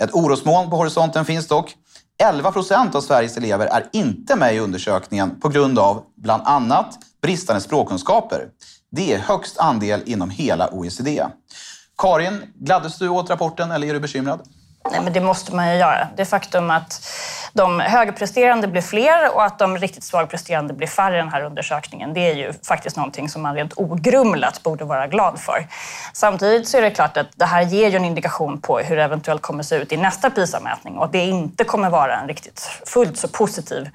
Ett 0.02 0.14
orosmoln 0.14 0.70
på 0.70 0.76
horisonten 0.76 1.24
finns 1.24 1.46
dock. 1.46 1.74
11 2.22 2.52
procent 2.52 2.94
av 2.94 3.00
Sveriges 3.00 3.36
elever 3.36 3.66
är 3.66 3.88
inte 3.92 4.36
med 4.36 4.54
i 4.54 4.58
undersökningen 4.58 5.40
på 5.40 5.48
grund 5.48 5.78
av 5.78 6.02
bland 6.16 6.42
annat 6.46 6.98
bristande 7.22 7.60
språkkunskaper. 7.60 8.48
Det 8.90 9.14
är 9.14 9.18
högst 9.18 9.58
andel 9.58 10.02
inom 10.06 10.30
hela 10.30 10.68
OECD. 10.68 11.24
Karin, 11.96 12.42
gladdes 12.54 12.98
du 12.98 13.08
åt 13.08 13.30
rapporten 13.30 13.70
eller 13.70 13.88
är 13.88 13.94
du 13.94 14.00
bekymrad? 14.00 14.40
Nej, 14.90 15.00
men 15.00 15.12
det 15.12 15.20
måste 15.20 15.54
man 15.54 15.72
ju 15.72 15.78
göra. 15.78 16.08
Det 16.16 16.24
faktum 16.24 16.70
att 16.70 17.10
de 17.52 17.80
högpresterande 17.80 18.68
blir 18.68 18.82
fler 18.82 19.34
och 19.34 19.44
att 19.44 19.58
de 19.58 19.78
riktigt 19.78 20.04
svagpresterande 20.04 20.74
blir 20.74 20.86
färre 20.86 21.14
i 21.14 21.18
den 21.18 21.28
här 21.28 21.42
undersökningen, 21.42 22.14
det 22.14 22.20
är 22.20 22.34
ju 22.34 22.52
faktiskt 22.62 22.96
någonting 22.96 23.28
som 23.28 23.42
man 23.42 23.54
rent 23.54 23.72
ogrumlat 23.76 24.62
borde 24.62 24.84
vara 24.84 25.06
glad 25.06 25.40
för. 25.40 25.66
Samtidigt 26.12 26.68
så 26.68 26.78
är 26.78 26.82
det 26.82 26.90
klart 26.90 27.16
att 27.16 27.26
det 27.36 27.44
här 27.44 27.62
ger 27.62 27.88
ju 27.88 27.96
en 27.96 28.04
indikation 28.04 28.60
på 28.60 28.78
hur 28.78 28.96
det 28.96 29.02
eventuellt 29.02 29.42
kommer 29.42 29.62
se 29.62 29.76
ut 29.76 29.92
i 29.92 29.96
nästa 29.96 30.30
PISA-mätning 30.30 30.96
och 30.96 31.04
att 31.04 31.12
det 31.12 31.24
inte 31.24 31.64
kommer 31.64 31.90
vara 31.90 32.16
en 32.16 32.28
riktigt 32.28 32.60
fullt 32.86 33.18
så 33.18 33.28
positiv 33.28 33.88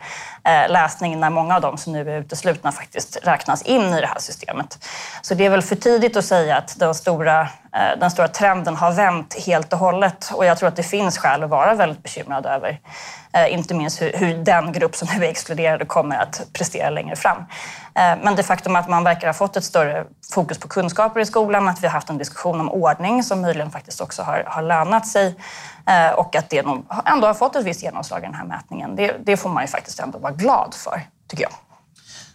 eh, 0.44 0.72
läsning 0.72 1.20
när 1.20 1.30
många 1.30 1.56
av 1.56 1.62
dem 1.62 1.78
som 1.78 1.94
nu 1.94 2.12
är 2.12 2.20
uteslutna 2.20 2.72
faktiskt 2.72 3.18
räknas 3.24 3.62
in 3.62 3.94
i 3.94 4.02
det 4.02 4.08
här 4.08 4.20
systemet. 4.20 4.86
Så 5.22 5.34
det 5.34 5.46
är 5.46 5.50
väl 5.50 5.62
för 5.62 5.76
tidigt 5.76 6.18
att 6.18 6.26
säga 6.26 6.58
att 6.58 6.80
den 6.80 6.96
stora, 6.96 7.48
Eh, 7.76 8.00
den 8.00 8.12
stora 8.12 8.28
trenden 8.28 8.76
har 8.76 8.92
vänt 8.92 9.36
helt 9.46 9.74
och 9.74 9.80
hållet 9.80 10.32
och 10.34 10.46
jag 10.46 10.58
tror 10.58 10.70
att 10.70 10.76
det 10.76 10.84
finns 10.84 11.18
skäl 11.18 11.44
att 11.44 11.50
vara 11.50 11.74
väldigt 11.74 12.04
bekymrad 12.04 12.46
över 12.46 12.80
eh, 13.34 13.54
inte 13.54 13.74
minst 13.74 14.02
hur, 14.02 14.12
hur, 14.14 14.38
den 14.38 14.72
grupp 14.72 14.96
som 14.96 15.08
nu 15.18 15.26
är 15.26 15.30
exkluderade 15.30 15.86
kommer 15.86 16.18
att 16.18 16.48
prestera 16.54 16.90
längre 16.90 17.16
fram. 17.16 17.38
Eh, 17.38 17.44
men 18.24 18.36
det 18.36 18.44
faktum 18.44 18.76
att 18.76 18.90
man 18.90 19.04
verkar 19.04 19.28
ha 19.28 19.34
fått 19.34 19.58
ett 19.58 19.64
större 19.64 20.06
fokus 20.34 20.58
på 20.58 20.68
kunskaper 20.68 21.20
i 21.20 21.26
skolan, 21.26 21.68
att 21.68 21.84
vi 21.84 21.88
har 21.88 21.94
haft 21.94 22.10
en 22.10 22.18
diskussion 22.18 22.60
om 22.60 22.70
ordning 22.70 23.24
som 23.24 23.42
möjligen 23.42 23.72
faktiskt 23.72 24.02
också 24.02 24.22
har, 24.22 24.44
har 24.48 24.62
lönat 24.62 25.08
sig 25.08 25.36
och 26.16 26.36
att 26.36 26.50
det 26.50 26.66
ändå 27.06 27.28
har 27.28 27.34
fått 27.34 27.56
ett 27.56 27.66
visst 27.66 27.84
genomslag 27.84 28.20
i 28.20 28.26
den 28.26 28.34
här 28.34 28.46
mätningen. 28.46 28.96
Det, 28.96 29.16
det 29.26 29.38
får 29.38 29.50
man 29.50 29.64
ju 29.64 29.68
faktiskt 29.68 30.00
ändå 30.00 30.20
vara 30.20 30.32
glad 30.32 30.74
för, 30.74 31.02
tycker 31.28 31.44
jag. 31.44 31.52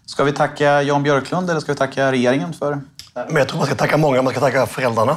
Ska 0.07 0.25
vi 0.25 0.33
tacka 0.33 0.83
Jan 0.83 1.03
Björklund 1.03 1.51
eller 1.51 1.61
ska 1.61 1.73
vi 1.73 1.79
tacka 1.79 2.13
regeringen 2.13 2.53
för 2.53 2.81
men 3.27 3.37
jag 3.37 3.49
tror 3.49 3.59
man 3.59 3.67
ska 3.67 3.75
tacka 3.75 3.97
många. 3.97 4.23
Man 4.23 4.33
ska 4.33 4.41
tacka 4.41 4.67
föräldrarna, 4.67 5.17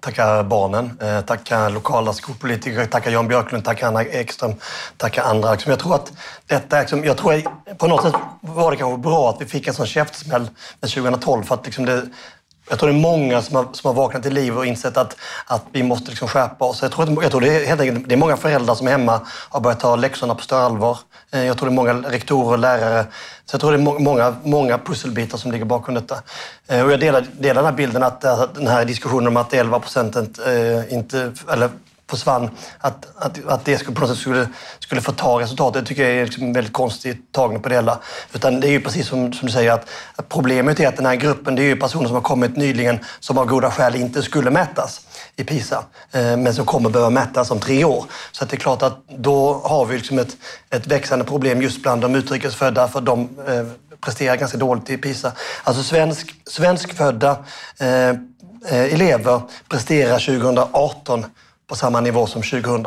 tacka 0.00 0.42
barnen, 0.42 0.98
eh, 1.02 1.20
tacka 1.20 1.68
lokala 1.68 2.12
skolpolitiker, 2.12 2.86
tacka 2.86 3.10
Jan 3.10 3.28
Björklund, 3.28 3.64
tacka 3.64 3.88
Anna 3.88 4.04
Ekström, 4.04 4.54
tacka 4.96 5.22
andra. 5.22 5.56
Jag 5.66 5.78
tror 5.78 5.94
att 5.94 6.12
detta, 6.46 6.76
jag 7.04 7.16
tror 7.16 7.42
på 7.74 7.86
något 7.86 8.02
sätt 8.02 8.14
var 8.40 8.70
det 8.70 8.76
kanske 8.76 8.98
bra 8.98 9.30
att 9.30 9.40
vi 9.40 9.46
fick 9.46 9.66
en 9.66 9.74
sån 9.74 9.86
käftsmäll 9.86 10.50
2012 10.80 11.42
för 11.42 11.54
att 11.54 11.64
liksom 11.64 11.84
det, 11.84 12.02
jag 12.68 12.78
tror 12.78 12.88
det 12.90 12.96
är 12.96 13.00
många 13.00 13.42
som 13.42 13.56
har, 13.56 13.66
som 13.72 13.88
har 13.88 13.94
vaknat 13.94 14.22
till 14.22 14.34
liv 14.34 14.58
och 14.58 14.66
insett 14.66 14.96
att, 14.96 15.16
att 15.46 15.64
vi 15.72 15.82
måste 15.82 16.10
liksom 16.10 16.28
skärpa 16.28 16.64
oss. 16.64 16.82
Jag 16.82 16.92
tror, 16.92 17.02
att, 17.02 17.22
jag 17.22 17.30
tror 17.30 17.40
det, 17.40 17.56
är, 17.56 17.66
helt 17.66 17.80
enkelt, 17.80 18.08
det 18.08 18.14
är 18.14 18.16
många 18.16 18.36
föräldrar 18.36 18.74
som 18.74 18.86
är 18.86 18.90
hemma 18.90 19.20
har 19.26 19.60
börjat 19.60 19.80
ta 19.80 19.96
läxorna 19.96 20.34
på 20.34 20.42
större 20.42 20.60
allvar. 20.60 20.98
Eh, 21.30 21.44
jag 21.44 21.58
tror 21.58 21.68
det 21.68 21.72
är 21.72 21.74
många 21.74 21.92
rektorer 21.92 22.52
och 22.52 22.58
lärare. 22.58 23.06
Så 23.44 23.54
jag 23.54 23.60
tror 23.60 23.72
det 23.72 23.78
är 23.78 23.98
många, 23.98 24.36
många 24.42 24.78
pusselbitar 24.78 25.38
som 25.38 25.52
ligger 25.52 25.64
bakom 25.64 25.94
detta. 25.94 26.22
Eh, 26.66 26.84
och 26.84 26.92
jag 26.92 27.00
delar, 27.00 27.26
delar 27.38 27.62
den 27.62 27.70
här 27.70 27.76
bilden 27.76 28.02
att 28.02 28.20
den 28.54 28.66
här 28.66 28.84
diskussionen 28.84 29.26
om 29.26 29.36
att 29.36 29.52
11 29.52 29.80
procent 29.80 30.16
eh, 30.16 30.92
inte, 30.92 31.32
eller 31.52 31.70
försvann, 32.10 32.50
att, 32.78 33.06
att, 33.16 33.46
att 33.46 33.64
det 33.64 33.78
skulle, 33.78 33.94
på 33.94 34.00
något 34.00 34.10
sätt 34.10 34.18
skulle, 34.18 34.48
skulle 34.78 35.00
förta 35.00 35.26
resultatet, 35.26 35.82
det 35.82 35.88
tycker 35.88 36.02
jag 36.02 36.12
är 36.12 36.24
liksom 36.24 36.52
väldigt 36.52 36.72
konstigt 36.72 37.32
tagning 37.32 37.62
på 37.62 37.68
det 37.68 37.74
hela. 37.74 37.98
Utan 38.32 38.60
det 38.60 38.68
är 38.68 38.70
ju 38.70 38.80
precis 38.80 39.08
som, 39.08 39.32
som 39.32 39.46
du 39.46 39.52
säger, 39.52 39.72
att, 39.72 39.88
att 40.16 40.28
problemet 40.28 40.80
är 40.80 40.88
att 40.88 40.96
den 40.96 41.06
här 41.06 41.16
gruppen, 41.16 41.54
det 41.54 41.62
är 41.62 41.66
ju 41.66 41.76
personer 41.76 42.06
som 42.06 42.14
har 42.14 42.22
kommit 42.22 42.56
nyligen 42.56 42.98
som 43.20 43.38
av 43.38 43.46
goda 43.46 43.70
skäl 43.70 43.94
inte 43.96 44.22
skulle 44.22 44.50
mätas 44.50 45.00
i 45.36 45.44
PISA, 45.44 45.84
eh, 46.12 46.36
men 46.36 46.54
som 46.54 46.66
kommer 46.66 46.90
behöva 46.90 47.10
mätas 47.10 47.50
om 47.50 47.60
tre 47.60 47.84
år. 47.84 48.04
Så 48.32 48.44
att 48.44 48.50
det 48.50 48.56
är 48.56 48.60
klart 48.60 48.82
att 48.82 49.08
då 49.08 49.60
har 49.64 49.86
vi 49.86 49.96
liksom 49.96 50.18
ett, 50.18 50.36
ett 50.70 50.86
växande 50.86 51.24
problem 51.24 51.62
just 51.62 51.82
bland 51.82 52.00
de 52.00 52.14
utrikesfödda, 52.14 52.88
för 52.88 53.00
de 53.00 53.28
eh, 53.46 53.66
presterar 54.00 54.36
ganska 54.36 54.58
dåligt 54.58 54.90
i 54.90 54.96
PISA. 54.96 55.32
Alltså 55.64 55.82
svensk, 55.82 56.34
svenskfödda 56.46 57.44
eh, 57.78 58.08
eh 58.08 58.94
elever 58.94 59.40
presterar 59.68 60.18
2018 60.18 61.24
på 61.68 61.74
samma 61.74 62.00
nivå 62.00 62.26
som 62.26 62.42
2000. 62.42 62.86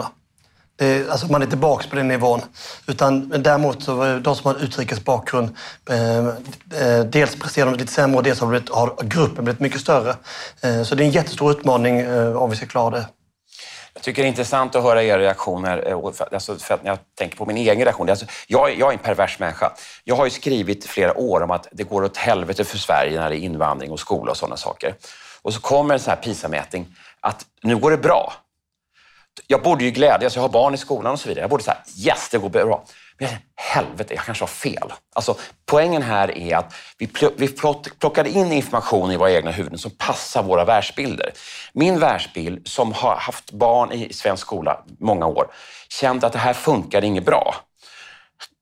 Det, 0.76 1.10
alltså 1.10 1.32
man 1.32 1.42
är 1.42 1.46
tillbaka 1.46 1.90
på 1.90 1.96
den 1.96 2.08
nivån. 2.08 2.42
Utan 2.88 3.30
däremot 3.30 3.84
så 3.84 4.20
de 4.20 4.36
som 4.36 4.46
har 4.46 4.64
utrikes 4.64 5.04
bakgrund, 5.04 5.50
eh, 5.90 6.18
eh, 6.18 7.04
dels 7.06 7.36
presterar 7.36 7.66
de 7.66 7.78
lite 7.78 7.92
sämre 7.92 8.18
och 8.18 8.24
dels 8.24 8.40
har, 8.40 8.48
blivit, 8.48 8.70
har 8.70 8.96
gruppen 9.04 9.44
blivit 9.46 9.60
mycket 9.60 9.82
större. 9.82 10.16
Eh, 10.62 10.84
så 10.84 10.96
det 10.96 11.04
är 11.04 11.06
en 11.06 11.12
jättestor 11.12 11.52
utmaning 11.52 12.00
eh, 12.00 12.36
om 12.36 12.50
vi 12.50 12.56
ska 12.56 12.66
klara 12.66 12.90
det. 12.90 13.06
Jag 13.94 14.04
tycker 14.04 14.22
det 14.22 14.26
är 14.26 14.30
intressant 14.30 14.76
att 14.76 14.84
höra 14.84 15.04
era 15.04 15.20
reaktioner. 15.20 15.88
Eh, 15.88 16.12
alltså 16.32 16.56
för 16.56 16.74
att 16.74 16.84
när 16.84 16.92
jag 16.92 17.00
tänker 17.18 17.38
på 17.38 17.46
min 17.46 17.58
egen 17.58 17.84
reaktion. 17.84 18.10
Alltså, 18.10 18.26
jag, 18.48 18.78
jag 18.78 18.90
är 18.90 18.94
en 18.94 19.00
pervers 19.00 19.40
människa. 19.40 19.72
Jag 20.04 20.16
har 20.16 20.26
ju 20.26 20.32
skrivit 20.32 20.86
flera 20.86 21.18
år 21.18 21.42
om 21.42 21.52
att 21.52 21.68
det 21.72 21.84
går 21.84 22.04
åt 22.04 22.18
helvete 22.18 22.64
för 22.64 22.78
Sverige 22.78 23.20
när 23.20 23.30
det 23.30 23.36
är 23.36 23.40
invandring 23.40 23.92
och 23.92 24.00
skola 24.00 24.32
och 24.32 24.38
sådana 24.38 24.58
saker. 24.58 24.96
Och 25.42 25.54
så 25.54 25.62
kommer 25.62 25.94
en 25.94 26.00
sån 26.00 26.12
här 26.12 26.22
PISA-mätning 26.22 26.86
att 27.20 27.46
nu 27.64 27.78
går 27.78 27.92
det 27.92 27.98
bra 27.98 28.34
jag 29.48 29.64
borde 29.64 29.84
ju 29.84 29.92
glädjas, 29.92 30.36
jag 30.36 30.42
har 30.42 30.50
barn 30.50 30.74
i 30.74 30.78
skolan 30.78 31.14
och 31.14 31.20
så 31.20 31.30
vidare. 31.30 31.44
Jag 31.44 31.50
borde 31.50 31.64
säga 31.64 31.78
yes, 31.98 32.30
det 32.30 32.38
går 32.38 32.50
bra. 32.50 32.84
Men 33.20 33.30
jag, 33.30 33.38
helvete, 33.56 34.14
jag 34.14 34.26
kanske 34.26 34.42
har 34.42 34.48
fel. 34.48 34.94
Alltså, 35.16 35.36
poängen 35.66 36.02
här 36.02 36.38
är 36.38 36.56
att 36.56 36.74
vi, 36.98 37.08
pl 37.08 37.26
vi 37.38 37.48
plockade 38.00 38.30
in 38.30 38.52
information 38.52 39.12
i 39.12 39.18
våra 39.18 39.32
egna 39.32 39.52
huvuden 39.52 39.78
som 39.78 39.92
passar 39.92 40.44
våra 40.44 40.66
världsbilder. 40.66 41.34
Min 41.74 42.00
världsbild, 42.00 42.68
som 42.68 42.94
har 42.94 43.16
haft 43.16 43.52
barn 43.52 43.92
i 43.92 44.14
svensk 44.14 44.48
skola 44.48 44.84
många 45.00 45.26
år, 45.26 45.48
kände 45.90 46.28
att 46.28 46.34
det 46.34 46.40
här 46.40 46.54
funkar 46.54 47.04
inget 47.04 47.26
bra. 47.26 47.56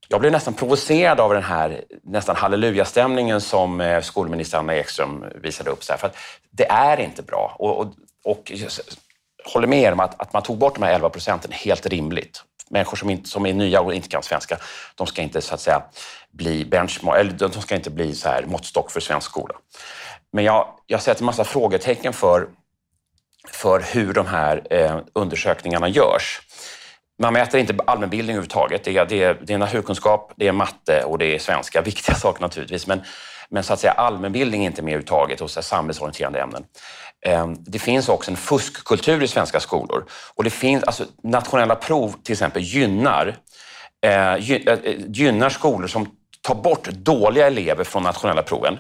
Jag 0.08 0.20
blev 0.20 0.32
nästan 0.32 0.54
provocerad 0.54 1.20
av 1.20 1.34
den 1.34 1.44
här 1.44 1.84
nästan 2.04 2.36
hallelujastämningen 2.36 3.42
som 3.42 3.82
eh, 3.82 4.02
skolminister 4.02 4.58
Anna 4.58 4.76
Ekström 4.76 5.26
visade 5.42 5.70
upp. 5.70 5.84
Så 5.84 5.94
här, 5.94 5.98
för 5.98 6.08
att 6.08 6.16
det 6.52 6.66
är 6.66 7.00
inte 7.00 7.24
bra. 7.24 7.56
Och, 7.60 7.80
och, 7.80 7.94
och 8.24 8.52
håller 9.46 9.68
med 9.68 9.82
er 9.82 9.92
om 9.92 10.00
att, 10.00 10.22
att 10.22 10.34
man 10.34 10.44
tog 10.44 10.58
bort 10.58 10.76
de 10.76 10.84
här 10.84 10.94
11 10.94 11.10
procenten 11.10 11.52
helt 11.52 11.86
rimligt. 11.86 12.44
Människor 12.70 12.98
som, 12.98 13.10
inte, 13.10 13.30
som 13.30 13.46
är 13.46 13.54
nya 13.54 13.82
och 13.82 13.94
inte 13.94 14.08
kan 14.08 14.24
svenska, 14.24 14.58
de 14.96 15.08
ska 15.08 15.22
inte 15.22 15.42
så 15.42 15.54
att 15.54 15.62
säga 15.62 15.84
bli 16.32 16.66
benchmark, 16.66 17.20
eller 17.20 17.32
de 17.32 17.52
ska 17.62 17.76
inte 17.76 17.90
bli 17.90 18.16
så 18.16 18.30
här 18.30 18.46
måttstock 18.46 18.92
för 18.92 19.00
svensk 19.00 19.30
skola. 19.30 19.56
Men 20.32 20.44
jag, 20.44 20.68
jag 20.88 21.02
sätter 21.02 21.22
en 21.22 21.26
massa 21.26 21.44
frågetecken 21.44 22.14
för, 22.14 22.48
för 23.48 23.80
hur 23.80 24.14
de 24.14 24.28
här 24.28 24.68
eh, 24.70 25.00
undersökningarna 25.14 25.88
görs. 25.88 26.42
Man 27.22 27.34
mäter 27.34 27.60
inte 27.60 27.76
allmänbildning 27.88 28.36
överhuvudtaget. 28.36 28.84
Det 28.84 28.98
är, 28.98 29.06
det, 29.06 29.24
är, 29.24 29.38
det 29.42 29.54
är 29.54 29.58
naturkunskap, 29.58 30.34
det 30.36 30.48
är 30.48 30.52
matte 30.52 31.04
och 31.04 31.18
det 31.18 31.36
är 31.36 31.40
svenska. 31.40 31.82
Viktiga 31.86 32.16
saker 32.16 32.42
naturligtvis. 32.42 32.88
Men, 32.88 33.02
men 33.50 33.64
så 33.64 33.74
att 33.74 33.80
säga 33.80 33.92
allmänbildning 33.92 34.62
är 34.62 34.66
inte 34.66 34.82
med 34.82 34.92
överhuvudtaget 34.92 35.42
och 35.42 35.52
så 35.52 35.62
samhällsorienterande 35.62 36.42
ämnen. 36.42 36.66
Ehm, 37.26 37.56
det 37.60 37.80
finns 37.80 38.10
också 38.10 38.32
en 38.32 38.38
fuskkultur 38.38 39.24
i 39.24 39.28
svenska 39.28 39.60
skolor. 39.60 40.06
Och 40.36 40.44
det 40.44 40.50
finns, 40.50 40.84
alltså, 40.84 41.06
nationella 41.24 41.76
prov 41.76 42.16
till 42.24 42.34
exempel 42.34 42.62
gynnar, 42.62 43.38
eh, 44.02 44.34
eh, 44.34 44.80
gynnar 45.08 45.50
skolor 45.50 45.88
som 45.88 46.08
tar 46.42 46.56
bort 46.56 46.90
dåliga 46.90 47.48
elever 47.48 47.84
från 47.84 48.04
nationella 48.04 48.44
proven. 48.44 48.80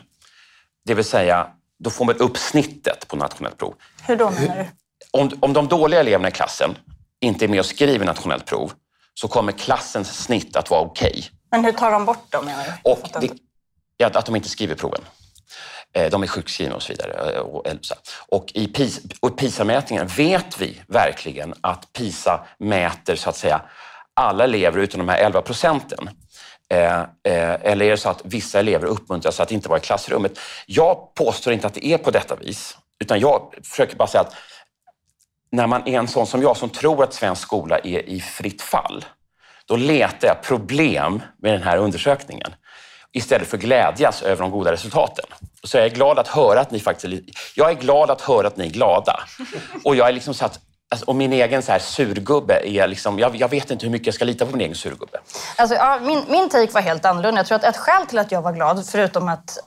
Det 0.86 0.93
vill 0.93 1.05
säga, 1.05 1.48
då 1.79 1.89
får 1.89 2.05
man 2.05 2.15
upp 2.15 2.38
snittet 2.38 3.08
på 3.08 3.15
nationellt 3.15 3.58
prov. 3.58 3.74
Hur 4.08 4.15
då 4.15 4.29
menar 4.29 4.58
du? 4.58 4.65
Om, 5.12 5.31
om 5.39 5.53
de 5.53 5.67
dåliga 5.67 6.00
eleverna 6.00 6.27
i 6.27 6.31
klassen 6.31 6.77
inte 7.19 7.46
är 7.46 7.50
med 7.50 7.60
och 7.60 7.65
skriver 7.65 8.05
nationellt 8.05 8.46
prov 8.46 8.72
så 9.13 9.27
kommer 9.27 9.51
klassens 9.51 10.24
snitt 10.24 10.55
att 10.55 10.69
vara 10.69 10.81
okej. 10.81 11.10
Okay. 11.10 11.24
Men 11.51 11.65
hur 11.65 11.72
tar 11.72 11.91
de 11.91 12.05
bort 12.05 12.31
dem 12.31 12.46
menar 12.46 12.65
du? 12.65 12.91
Och 12.91 13.10
det, 13.98 14.15
att 14.15 14.25
de 14.25 14.36
inte 14.36 14.50
skriver 14.50 14.75
proven. 14.75 15.01
Eh, 15.93 16.10
de 16.10 16.24
är 16.24 16.27
sjukskrivna 16.27 16.75
och 16.75 16.84
så 16.84 16.93
vidare. 16.93 17.13
Eh, 17.13 17.72
eh, 17.72 17.75
och 18.27 18.51
i 18.53 18.67
PISA-mätningen 19.38 20.08
vet 20.08 20.62
vi 20.62 20.81
verkligen 20.88 21.53
att 21.62 21.93
PISA 21.93 22.46
mäter 22.58 23.15
så 23.15 23.29
att 23.29 23.36
säga 23.36 23.62
alla 24.13 24.43
elever 24.43 24.79
utom 24.79 24.98
de 24.98 25.10
här 25.10 25.17
11 25.17 25.41
procenten. 25.41 26.10
Eh, 26.69 27.03
eller 27.24 27.86
är 27.86 27.89
det 27.89 27.98
så 27.98 28.10
att 28.10 28.22
vissa 28.24 28.60
elever 28.60 28.88
uppmuntras 28.88 29.39
att 29.39 29.51
inte 29.51 29.69
vara 29.69 29.79
i 29.79 29.81
klassrummet? 29.81 30.39
Jag 30.65 31.13
påstår 31.15 31.53
inte 31.53 31.67
att 31.67 31.74
det 31.74 31.86
är 31.86 31.98
på 31.98 32.12
detta 32.12 32.36
vis, 32.36 32.77
utan 33.00 33.19
jag 33.19 33.53
försöker 33.63 33.96
bara 33.96 34.08
säga 34.08 34.22
att 34.22 34.36
när 35.51 35.67
man 35.67 35.88
är 35.88 36.00
en 36.00 36.08
sån 36.08 36.27
som 36.27 36.41
jag 36.41 36.58
som 36.58 36.69
tror 36.69 37.03
att 37.03 37.13
svensk 37.13 37.41
skola 37.41 37.77
är 37.77 38.10
i 38.10 38.22
fritt 38.22 38.62
fall, 38.62 39.05
då 39.65 39.75
letar 39.75 40.27
jag 40.27 40.41
problem 40.43 41.22
med 41.38 41.53
den 41.53 41.63
här 41.63 41.77
undersökningen 41.77 42.53
istället 43.12 43.48
för 43.48 43.58
glädjas 43.58 44.22
över 44.22 44.41
de 44.41 44.51
goda 44.51 44.72
resultaten. 44.72 45.25
Så 45.63 45.78
jag 45.78 45.86
är 45.86 45.89
glad 45.89 46.20
att 46.20 46.28
höra 46.28 46.60
att 46.60 46.72
ni 46.72 46.80
faktiskt 46.80 47.30
jag 47.56 47.72
är 47.72 47.75
glad 47.75 48.12
att 48.12 48.22
höra 48.22 48.48
att 48.48 48.58
ni 48.58 48.66
är 48.66 48.70
glada. 48.70 49.20
Och 49.84 49.96
jag 49.96 50.08
är 50.08 50.13
liksom 50.13 50.34
så 50.34 50.46
att 50.46 50.60
Alltså, 50.92 51.06
och 51.06 51.16
min 51.16 51.34
egen 51.34 51.62
så 51.62 51.72
här 51.72 51.80
surgubbe 51.80 52.70
är 52.70 52.88
liksom, 52.88 53.20
jag, 53.20 53.36
jag, 53.36 53.48
vet 53.48 53.72
inte 53.72 53.86
hur 53.86 53.92
mycket 53.92 54.06
jag 54.06 54.16
ska 54.16 54.25
lita 54.25 54.46
på 54.46 54.51
min 54.51 54.62
egen 54.62 54.75
surgubbe. 54.75 55.18
Alltså, 55.56 55.75
ja, 55.75 56.00
min, 56.01 56.24
min 56.28 56.50
take 56.50 56.72
var 56.72 56.82
helt 56.82 57.06
annorlunda. 57.06 57.39
Jag 57.39 57.48
tror 57.48 57.56
att 57.56 57.63
ett 57.63 57.78
skäl 57.78 58.06
till 58.06 58.20
att 58.20 58.32
jag 58.32 58.42
var 58.42 58.54
glad, 58.54 58.86
förutom 58.92 59.28
att 59.28 59.58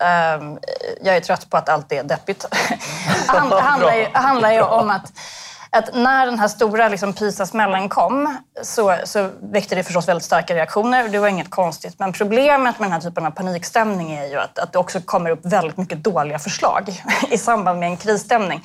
um, 0.40 0.58
jag 1.02 1.16
är 1.16 1.20
trött 1.20 1.50
på 1.50 1.56
att 1.56 1.68
allt 1.68 1.92
är 1.92 2.02
deppigt, 2.02 2.46
handlar, 3.26 3.96
ju, 3.96 4.06
handlar 4.12 4.52
ju 4.52 4.60
om 4.62 4.90
att 4.90 5.12
att 5.76 5.94
när 5.94 6.26
den 6.26 6.38
här 6.38 6.48
stora 6.48 6.88
liksom, 6.88 7.12
PISA-smällen 7.12 7.88
kom 7.88 8.36
så, 8.62 8.96
så 9.04 9.30
väckte 9.40 9.74
det 9.74 9.82
förstås 9.82 10.08
väldigt 10.08 10.24
starka 10.24 10.54
reaktioner. 10.54 11.08
Det 11.08 11.18
var 11.18 11.28
inget 11.28 11.50
konstigt. 11.50 11.98
Men 11.98 12.12
problemet 12.12 12.78
med 12.78 12.86
den 12.86 12.92
här 12.92 13.00
typen 13.00 13.26
av 13.26 13.30
panikstämning 13.30 14.12
är 14.12 14.26
ju 14.26 14.36
att, 14.36 14.58
att 14.58 14.72
det 14.72 14.78
också 14.78 15.00
kommer 15.00 15.30
upp 15.30 15.40
väldigt 15.42 15.76
mycket 15.76 16.04
dåliga 16.04 16.38
förslag 16.38 17.02
i 17.30 17.38
samband 17.38 17.80
med 17.80 17.88
en 17.88 17.96
krisstämning. 17.96 18.64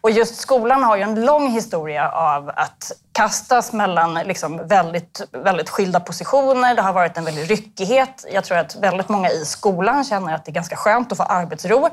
Och 0.00 0.10
just 0.10 0.36
skolan 0.36 0.84
har 0.84 0.96
ju 0.96 1.02
en 1.02 1.24
lång 1.24 1.50
historia 1.50 2.10
av 2.10 2.48
att 2.48 2.92
kastas 3.12 3.72
mellan 3.72 4.14
liksom 4.14 4.66
väldigt, 4.68 5.22
väldigt 5.32 5.68
skilda 5.68 6.00
positioner. 6.00 6.74
Det 6.74 6.82
har 6.82 6.92
varit 6.92 7.16
en 7.16 7.24
väldig 7.24 7.50
ryckighet. 7.50 8.24
Jag 8.32 8.44
tror 8.44 8.58
att 8.58 8.76
väldigt 8.76 9.08
många 9.08 9.30
i 9.30 9.44
skolan 9.44 10.04
känner 10.04 10.34
att 10.34 10.44
det 10.44 10.50
är 10.50 10.54
ganska 10.54 10.76
skönt 10.76 11.12
att 11.12 11.18
få 11.18 11.24
arbetsro. 11.24 11.88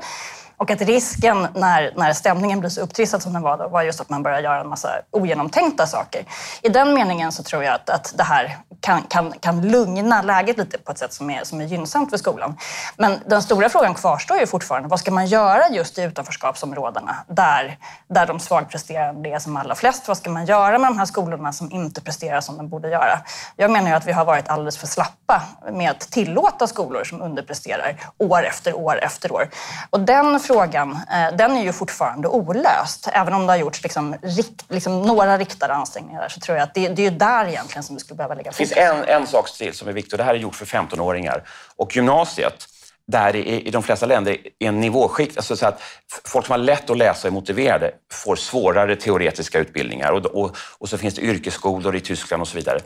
Och 0.64 0.70
att 0.70 0.80
risken 0.80 1.48
när, 1.54 1.92
när 1.96 2.12
stämningen 2.12 2.60
blir 2.60 2.70
så 2.70 2.80
upptrissad 2.80 3.22
som 3.22 3.32
den 3.32 3.42
var 3.42 3.58
då 3.58 3.68
var 3.68 3.82
just 3.82 4.00
att 4.00 4.10
man 4.10 4.22
börjar 4.22 4.40
göra 4.40 4.60
en 4.60 4.68
massa 4.68 4.88
ogenomtänkta 5.10 5.86
saker. 5.86 6.24
I 6.62 6.68
den 6.68 6.94
meningen 6.94 7.32
så 7.32 7.42
tror 7.42 7.64
jag 7.64 7.74
att, 7.74 7.90
att 7.90 8.14
det 8.16 8.22
här 8.22 8.56
kan, 8.84 9.02
kan, 9.02 9.32
kan 9.32 9.68
lugna 9.68 10.22
läget 10.22 10.58
lite 10.58 10.78
på 10.78 10.92
ett 10.92 10.98
sätt 10.98 11.12
som 11.12 11.30
är, 11.30 11.44
som 11.44 11.60
är 11.60 11.64
gynnsamt 11.64 12.10
för 12.10 12.16
skolan. 12.16 12.56
Men 12.96 13.20
den 13.26 13.42
stora 13.42 13.68
frågan 13.68 13.94
kvarstår 13.94 14.38
ju 14.38 14.46
fortfarande. 14.46 14.88
Vad 14.88 15.00
ska 15.00 15.10
man 15.10 15.26
göra 15.26 15.68
just 15.68 15.98
i 15.98 16.02
utanförskapsområdena 16.02 17.16
där, 17.28 17.78
där 18.08 18.26
de 18.26 18.40
svagpresterande 18.40 19.28
är 19.28 19.38
som 19.38 19.56
allra 19.56 19.74
flest? 19.74 20.08
Vad 20.08 20.16
ska 20.16 20.30
man 20.30 20.46
göra 20.46 20.78
med 20.78 20.90
de 20.90 20.98
här 20.98 21.04
skolorna 21.04 21.52
som 21.52 21.72
inte 21.72 22.00
presterar 22.00 22.40
som 22.40 22.56
de 22.56 22.68
borde 22.68 22.88
göra? 22.88 23.20
Jag 23.56 23.70
menar 23.70 23.88
ju 23.88 23.94
att 23.94 24.06
vi 24.06 24.12
har 24.12 24.24
varit 24.24 24.48
alldeles 24.48 24.76
för 24.76 24.86
slappa 24.86 25.42
med 25.72 25.90
att 25.90 26.00
tillåta 26.00 26.66
skolor 26.66 27.04
som 27.04 27.22
underpresterar 27.22 27.96
år 28.18 28.46
efter 28.46 28.76
år 28.76 28.98
efter 29.02 29.32
år. 29.32 29.48
Och 29.90 30.00
den 30.00 30.40
frågan, 30.40 30.92
eh, 30.92 31.36
den 31.36 31.56
är 31.56 31.62
ju 31.62 31.72
fortfarande 31.72 32.28
olöst. 32.28 33.08
Även 33.12 33.34
om 33.34 33.46
det 33.46 33.52
har 33.52 33.58
gjorts 33.58 33.82
liksom, 33.82 34.16
rikt, 34.22 34.64
liksom 34.68 35.02
några 35.02 35.38
riktade 35.38 35.74
ansträngningar 35.74 36.28
så 36.28 36.40
tror 36.40 36.58
jag 36.58 36.64
att 36.64 36.74
det, 36.74 36.88
det 36.88 37.06
är 37.06 37.10
där 37.10 37.46
egentligen 37.46 37.82
som 37.82 37.96
vi 37.96 38.00
skulle 38.00 38.16
behöva 38.16 38.34
lägga 38.34 38.52
fokus. 38.52 38.73
En, 38.76 39.04
en 39.04 39.26
sak 39.26 39.58
till 39.58 39.74
som 39.74 39.88
är 39.88 39.92
viktig 39.92 40.12
och 40.12 40.18
det 40.18 40.24
här 40.24 40.34
är 40.34 40.38
gjort 40.38 40.54
för 40.54 40.66
15-åringar. 40.66 41.42
Och 41.76 41.96
gymnasiet, 41.96 42.66
där 43.06 43.36
i, 43.36 43.66
i 43.66 43.70
de 43.70 43.82
flesta 43.82 44.06
länder 44.06 44.36
är 44.58 44.68
en 44.68 44.80
nivåskikt, 44.80 45.36
alltså 45.36 45.56
så 45.56 45.66
att 45.66 45.82
folk 46.24 46.46
som 46.46 46.52
har 46.52 46.58
lätt 46.58 46.90
att 46.90 46.96
läsa 46.96 47.28
och 47.28 47.32
är 47.32 47.34
motiverade 47.34 47.94
får 48.12 48.36
svårare 48.36 48.96
teoretiska 48.96 49.58
utbildningar 49.58 50.12
och, 50.12 50.26
och, 50.26 50.56
och 50.78 50.88
så 50.88 50.98
finns 50.98 51.14
det 51.14 51.22
yrkesskolor 51.22 51.96
i 51.96 52.00
Tyskland 52.00 52.40
och 52.40 52.48
så 52.48 52.56
vidare. 52.56 52.80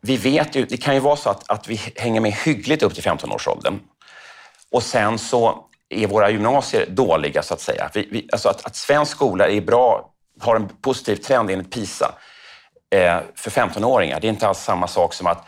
Vi 0.00 0.16
vet 0.16 0.54
ju, 0.54 0.64
det 0.64 0.76
kan 0.76 0.94
ju 0.94 1.00
vara 1.00 1.16
så 1.16 1.30
att, 1.30 1.50
att 1.50 1.68
vi 1.68 1.80
hänger 1.96 2.20
med 2.20 2.32
hyggligt 2.32 2.82
upp 2.82 2.94
till 2.94 3.02
15-årsåldern 3.02 3.78
och 4.70 4.82
sen 4.82 5.18
så 5.18 5.64
är 5.88 6.06
våra 6.06 6.30
gymnasier 6.30 6.86
dåliga, 6.88 7.42
så 7.42 7.54
att 7.54 7.60
säga. 7.60 7.90
Vi, 7.94 8.08
vi, 8.10 8.28
alltså 8.32 8.48
att, 8.48 8.66
att 8.66 8.76
svensk 8.76 9.12
skola 9.12 9.48
är 9.48 9.60
bra, 9.60 10.10
har 10.40 10.56
en 10.56 10.68
positiv 10.68 11.16
trend 11.16 11.50
enligt 11.50 11.70
PISA 11.70 12.14
Eh, 12.90 13.18
för 13.34 13.50
15-åringar, 13.50 14.20
det 14.20 14.26
är 14.26 14.28
inte 14.28 14.48
alls 14.48 14.58
samma 14.58 14.86
sak 14.86 15.14
som 15.14 15.26
att 15.26 15.46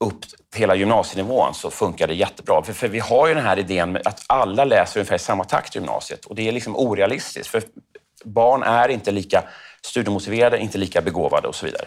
upp 0.00 0.20
till 0.50 0.60
hela 0.60 0.74
gymnasienivån 0.74 1.54
så 1.54 1.70
funkar 1.70 2.06
det 2.06 2.14
jättebra. 2.14 2.62
För, 2.62 2.72
för 2.72 2.88
vi 2.88 2.98
har 2.98 3.28
ju 3.28 3.34
den 3.34 3.44
här 3.44 3.58
idén 3.58 3.92
med 3.92 4.06
att 4.06 4.24
alla 4.26 4.64
läser 4.64 5.00
ungefär 5.00 5.16
i 5.16 5.18
samma 5.18 5.44
takt 5.44 5.76
i 5.76 5.78
gymnasiet 5.78 6.24
och 6.24 6.34
det 6.34 6.48
är 6.48 6.52
liksom 6.52 6.76
orealistiskt. 6.76 7.50
För 7.50 7.62
barn 8.24 8.62
är 8.62 8.88
inte 8.88 9.10
lika 9.10 9.42
studiemotiverade, 9.82 10.58
inte 10.58 10.78
lika 10.78 11.00
begåvade 11.00 11.48
och 11.48 11.54
så 11.54 11.66
vidare. 11.66 11.86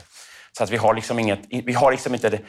Så 0.58 0.63
att 0.63 0.70
vi 0.70 0.77
har 0.77 0.93
liksom, 0.93 1.20
inget, 1.20 1.39
vi 1.50 1.74
har 1.74 1.91
liksom 1.91 2.13
inte 2.13 2.39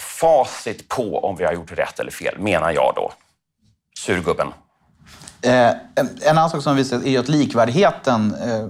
facit 0.00 0.88
på 0.88 1.18
om 1.18 1.36
vi 1.36 1.44
har 1.44 1.52
gjort 1.52 1.72
rätt 1.72 1.98
eller 1.98 2.10
fel, 2.10 2.38
menar 2.38 2.70
jag 2.70 2.92
då. 2.96 3.12
Surgubben. 3.98 4.48
Eh, 5.42 5.70
en 5.94 6.08
annan 6.38 6.50
sak 6.50 6.62
som 6.62 6.76
visar 6.76 7.06
är 7.06 7.18
att 7.18 7.28
likvärdigheten 7.28 8.34
eh, 8.34 8.66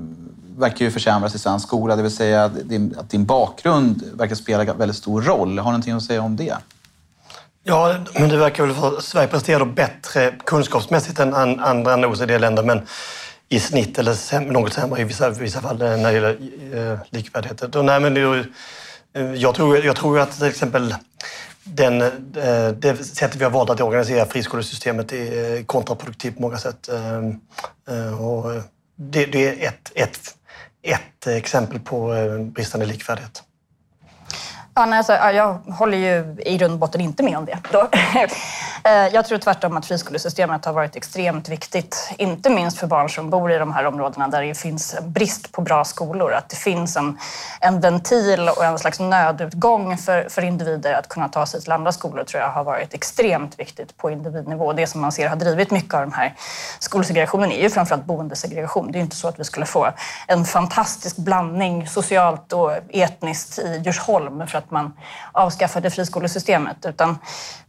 verkar 0.56 0.84
ju 0.84 0.90
försämras 0.90 1.34
i 1.34 1.38
svensk 1.38 1.66
skola. 1.66 1.96
Det 1.96 2.02
vill 2.02 2.16
säga 2.16 2.44
att 2.44 2.68
din, 2.68 2.94
att 2.98 3.10
din 3.10 3.24
bakgrund 3.24 4.02
verkar 4.14 4.34
spela 4.34 4.74
väldigt 4.74 4.96
stor 4.96 5.22
roll. 5.22 5.58
Har 5.58 5.64
du 5.64 5.72
någonting 5.72 5.92
att 5.92 6.02
säga 6.02 6.22
om 6.22 6.36
det? 6.36 6.56
Ja, 7.64 7.96
men 8.14 8.28
det 8.28 8.36
verkar 8.36 8.66
väl 8.66 8.74
för 8.74 9.00
Sverige 9.00 9.28
presterar 9.28 9.64
bättre 9.64 10.34
kunskapsmässigt 10.44 11.18
än 11.18 11.34
andra 11.60 12.08
OECD-länder, 12.08 12.62
men 12.62 12.80
i 13.48 13.60
snitt 13.60 13.98
eller 13.98 14.14
säm, 14.14 14.44
något 14.44 14.72
sämre 14.72 15.00
i 15.00 15.04
vissa, 15.04 15.30
vissa 15.30 15.60
fall 15.60 15.78
när 15.78 15.96
det 15.96 16.12
gäller 16.12 16.92
eh, 16.92 16.98
likvärdighet. 17.10 17.74
nej, 17.74 18.00
men 18.00 18.14
det, 18.14 18.44
eh, 19.14 19.34
jag, 19.34 19.54
tror, 19.54 19.78
jag 19.78 19.96
tror 19.96 20.18
att 20.18 20.32
till 20.32 20.46
exempel 20.46 20.94
den, 21.64 22.02
eh, 22.02 22.68
det 22.68 23.04
sättet 23.04 23.40
vi 23.40 23.44
har 23.44 23.50
valt 23.50 23.70
att 23.70 23.80
organisera 23.80 24.26
friskolesystemet 24.26 25.12
är 25.12 25.56
eh, 25.56 25.64
kontraproduktivt 25.64 26.36
på 26.36 26.42
många 26.42 26.58
sätt. 26.58 26.88
Eh, 26.88 27.18
eh 27.96 28.22
och 28.22 28.62
det, 28.96 29.26
det 29.26 29.48
är 29.48 29.68
ett, 29.68 29.92
ett, 29.94 30.34
ett 30.82 31.26
exempel 31.26 31.78
på 31.80 32.14
eh, 32.14 32.38
bristande 32.38 32.86
likvärdighet. 32.86 33.42
Ja, 34.74 34.86
nej, 34.86 34.98
alltså, 34.98 35.12
jag 35.12 35.54
håller 35.54 35.98
ju 35.98 36.36
i 36.46 36.56
grund 36.56 36.72
och 36.72 36.78
botten 36.78 37.00
inte 37.00 37.22
med 37.22 37.38
om 37.38 37.44
det. 37.44 37.58
Eh, 38.84 39.14
jag 39.14 39.24
tror 39.24 39.38
tvärtom 39.38 39.76
att 39.76 39.86
friskolesystemet 39.86 40.64
har 40.64 40.72
varit 40.72 40.96
extremt 40.96 41.48
viktigt. 41.48 42.10
Inte 42.18 42.50
minst 42.50 42.78
för 42.78 42.86
barn 42.86 43.10
som 43.10 43.30
bor 43.30 43.52
i 43.52 43.58
de 43.58 43.72
här 43.72 43.86
områdena 43.86 44.28
där 44.28 44.42
det 44.42 44.54
finns 44.54 44.96
brist 45.02 45.52
på 45.52 45.60
bra 45.60 45.84
skolor. 45.84 46.32
Att 46.32 46.48
det 46.48 46.56
finns 46.56 46.96
en, 46.96 47.18
en 47.60 47.80
ventil 47.80 48.48
och 48.48 48.64
en 48.64 48.78
slags 48.78 49.00
nödutgång 49.00 49.98
för, 49.98 50.28
för 50.28 50.42
individer 50.44 50.94
att 50.94 51.08
kunna 51.08 51.28
ta 51.28 51.46
sig 51.46 51.60
till 51.60 51.72
andra 51.72 51.92
skolor 51.92 52.24
tror 52.24 52.42
jag 52.42 52.50
har 52.50 52.64
varit 52.64 52.94
extremt 52.94 53.58
viktigt 53.58 53.96
på 53.96 54.10
individnivå. 54.10 54.72
Det 54.72 54.86
som 54.86 55.00
man 55.00 55.12
ser 55.12 55.28
har 55.28 55.36
drivit 55.36 55.70
mycket 55.70 55.94
av 55.94 56.00
den 56.00 56.12
här 56.12 56.34
skolsegregationen 56.78 57.52
är 57.52 57.62
ju 57.62 57.70
framförallt 57.70 58.04
boendesegregation. 58.04 58.92
Det 58.92 58.98
är 58.98 59.00
inte 59.00 59.16
så 59.16 59.28
att 59.28 59.40
vi 59.40 59.44
skulle 59.44 59.66
få 59.66 59.88
en 60.26 60.44
fantastisk 60.44 61.16
blandning 61.16 61.88
socialt 61.88 62.52
och 62.52 62.72
etniskt 62.88 63.58
i 63.58 63.82
Djursholm 63.84 64.46
för 64.46 64.61
att 64.64 64.70
man 64.70 64.92
avskaffade 65.32 65.90
friskolesystemet. 65.90 66.86
Utan 66.86 67.18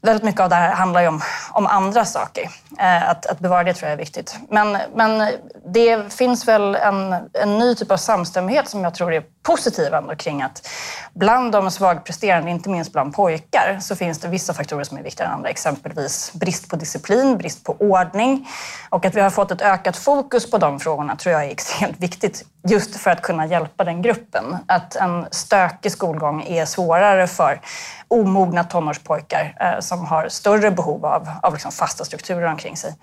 väldigt 0.01 0.23
mycket 0.23 0.41
av 0.41 0.49
det 0.49 0.56
här 0.56 0.71
handlar 0.75 1.01
ju 1.01 1.08
om, 1.08 1.21
om 1.51 1.67
andra 1.67 2.06
saker. 2.06 2.49
Eh, 2.79 3.10
att, 3.10 3.25
att 3.25 3.39
bevara 3.39 3.63
det 3.63 3.73
tror 3.73 3.89
jag 3.89 3.93
är 3.93 3.97
viktigt. 3.97 4.36
Men, 4.49 4.77
men 4.95 5.32
det 5.73 6.13
finns 6.13 6.47
väl 6.47 6.75
en, 6.75 7.15
en 7.34 7.60
ny 7.60 7.75
typ 7.75 7.91
av 7.91 7.97
samstämmighet 7.97 8.69
som 8.69 8.84
jag 8.84 8.95
tror 8.95 9.13
är 9.13 9.23
positiv 9.43 9.93
ändå 9.93 10.15
kring 10.15 10.41
att 10.41 10.69
bland 11.13 11.51
de 11.51 11.71
svagpresterande, 11.71 12.51
inte 12.51 12.69
minst 12.69 12.91
bland 12.91 13.15
pojkar, 13.15 13.77
så 13.82 13.95
finns 13.95 14.19
det 14.19 14.27
vissa 14.27 14.53
faktorer 14.53 14.84
som 14.84 14.97
är 14.97 15.03
viktigare 15.03 15.29
än 15.29 15.36
andra. 15.36 15.49
Exempelvis 15.49 16.34
brist 16.34 16.69
på 16.69 16.75
disciplin, 16.75 17.38
brist 17.38 17.63
på 17.63 17.75
ordning. 17.79 18.47
Och 18.89 19.06
att 19.06 19.15
vi 19.15 19.21
har 19.21 19.29
fått 19.29 19.51
ett 19.51 19.62
ökat 19.62 19.97
fokus 19.97 20.51
på 20.51 20.58
de 20.58 20.79
frågorna 20.79 21.15
tror 21.15 21.34
jag 21.34 21.45
är 21.45 21.49
extremt 21.49 21.99
viktigt 21.99 22.45
just 22.67 22.95
för 22.95 23.12
att 23.12 23.21
kunna 23.21 23.45
hjälpa 23.45 23.84
den 23.84 24.02
gruppen. 24.02 24.58
Att 24.67 24.95
en 24.95 25.26
stökig 25.32 25.91
skolgång 25.91 26.43
är 26.43 26.65
svårare 26.65 27.28
för 27.28 27.62
omogna 28.08 28.63
tonårspojkar 28.63 29.56
eh, 29.60 29.80
som 29.80 30.06
har 30.06 30.30
större 30.30 30.71
behov 30.71 31.06
av, 31.06 31.30
av 31.41 31.54
liksom 31.54 31.71
fasta 31.71 32.06
strukturer 32.06 32.47
omkring 32.47 32.78
sig. 32.78 32.95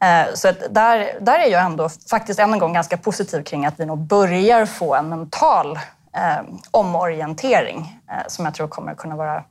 Eh, 0.00 0.34
så 0.34 0.52
där, 0.70 1.18
där 1.20 1.38
är 1.38 1.50
jag 1.50 1.64
ändå 1.64 1.88
faktiskt 2.10 2.40
än 2.40 2.52
en 2.52 2.58
gång 2.58 2.72
ganska 2.72 2.96
positiv 2.96 3.42
kring 3.42 3.66
att 3.66 3.74
vi 3.80 3.86
nog 3.86 3.98
börjar 3.98 4.66
få 4.66 4.94
en 4.94 5.08
mental 5.08 5.78
eh, 6.16 6.44
omorientering 6.70 8.00
eh, 8.10 8.26
som 8.28 8.44
jag 8.44 8.54
tror 8.54 8.68
kommer 8.68 8.94
kunna, 8.94 9.16
vara, 9.16 9.44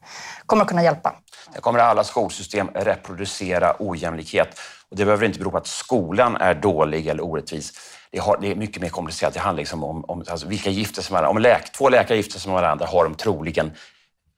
kommer 0.45 0.65
kunna 0.65 0.83
hjälpa. 0.83 1.15
Det 1.53 1.61
kommer 1.61 1.79
alla 1.79 2.03
skolsystem 2.03 2.69
reproducera 2.73 3.75
ojämlikhet. 3.79 4.59
Och 4.89 4.97
det 4.97 5.05
behöver 5.05 5.25
inte 5.25 5.39
bero 5.39 5.51
på 5.51 5.57
att 5.57 5.67
skolan 5.67 6.35
är 6.35 6.53
dålig 6.53 7.07
eller 7.07 7.23
orättvis. 7.23 7.73
Det, 8.15 8.21
har, 8.21 8.37
det 8.41 8.51
är 8.51 8.55
mycket 8.55 8.81
mer 8.81 8.89
komplicerat. 8.89 9.33
Det 9.33 9.39
handlar 9.39 9.61
liksom 9.61 9.83
om, 9.83 10.05
om 10.05 10.23
alltså 10.29 10.47
vilka 10.47 10.69
gifter 10.69 11.01
som 11.01 11.13
varandra. 11.13 11.29
Om 11.29 11.37
läk, 11.37 11.71
två 11.71 11.89
läkare 11.89 12.17
gifter 12.17 12.39
sig 12.39 12.51
med 12.51 12.61
varandra 12.61 12.85
har 12.85 13.03
de 13.03 13.15
troligen 13.15 13.71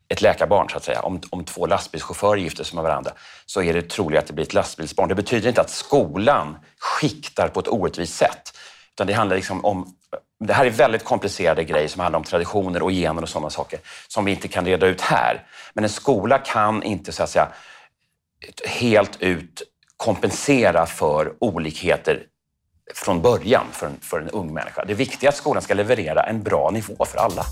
ett 0.08 0.22
läkarbarn, 0.22 0.70
så 0.70 0.78
att 0.78 0.84
säga. 0.84 1.02
Om, 1.02 1.22
om 1.30 1.44
två 1.44 1.66
lastbilschaufförer 1.66 2.38
gifter 2.38 2.64
sig 2.64 2.76
med 2.76 2.84
varandra 2.84 3.12
så 3.46 3.62
är 3.62 3.74
det 3.74 3.90
troligt 3.90 4.20
att 4.20 4.28
det 4.28 4.34
blir 4.34 4.46
ett 4.46 4.54
lastbilsbarn. 4.54 5.10
Det 5.10 5.16
betyder 5.16 5.50
inte 5.50 5.62
att 5.62 5.70
skolan 5.70 6.58
skiktar 6.80 7.48
på 7.48 7.60
ett 7.60 7.68
orättvist 7.68 8.16
sätt. 8.16 8.58
Utan 8.94 9.08
det 9.08 9.14
handlar 9.14 9.36
liksom 9.36 9.66
om... 9.66 9.96
Det 10.40 10.54
här 10.54 10.66
är 10.66 10.70
väldigt 10.70 11.04
komplicerade 11.04 11.64
grejer 11.64 11.88
som 11.88 12.02
handlar 12.02 12.20
om 12.20 12.24
traditioner 12.24 12.84
och 12.84 12.92
gener 12.92 13.22
och 13.22 13.30
sådana 13.30 13.50
saker 13.50 13.80
som 14.08 14.26
vi 14.26 14.32
inte 14.32 14.48
kan 14.48 14.66
reda 14.66 14.88
ut 14.88 15.02
här. 15.02 15.48
Men 15.74 15.84
en 15.84 15.90
skola 15.90 16.38
kan 16.38 16.84
inte 16.84 17.12
så 17.12 17.24
att 17.24 17.30
säga 17.30 17.48
helt 18.66 19.22
ut 19.22 19.64
kompensera 19.98 20.86
för 20.86 21.34
olikheter 21.40 22.24
från 22.96 23.22
början 23.22 23.66
för 23.72 23.88
en, 23.88 23.98
för 24.02 24.22
en 24.22 24.30
ung 24.30 24.54
människa. 24.54 24.86
Det 24.86 24.94
viktiga 24.94 25.28
är 25.28 25.32
att 25.32 25.38
skolan 25.38 25.64
ska 25.64 25.74
leverera 25.74 26.24
en 26.24 26.44
bra 26.44 26.70
nivå 26.74 27.06
för 27.06 27.18
alla. 27.18 27.44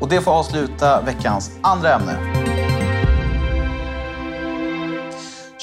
Och 0.00 0.08
det 0.08 0.20
får 0.20 0.32
avsluta 0.32 1.00
veckans 1.00 1.50
andra 1.62 1.94
ämne. 1.94 2.44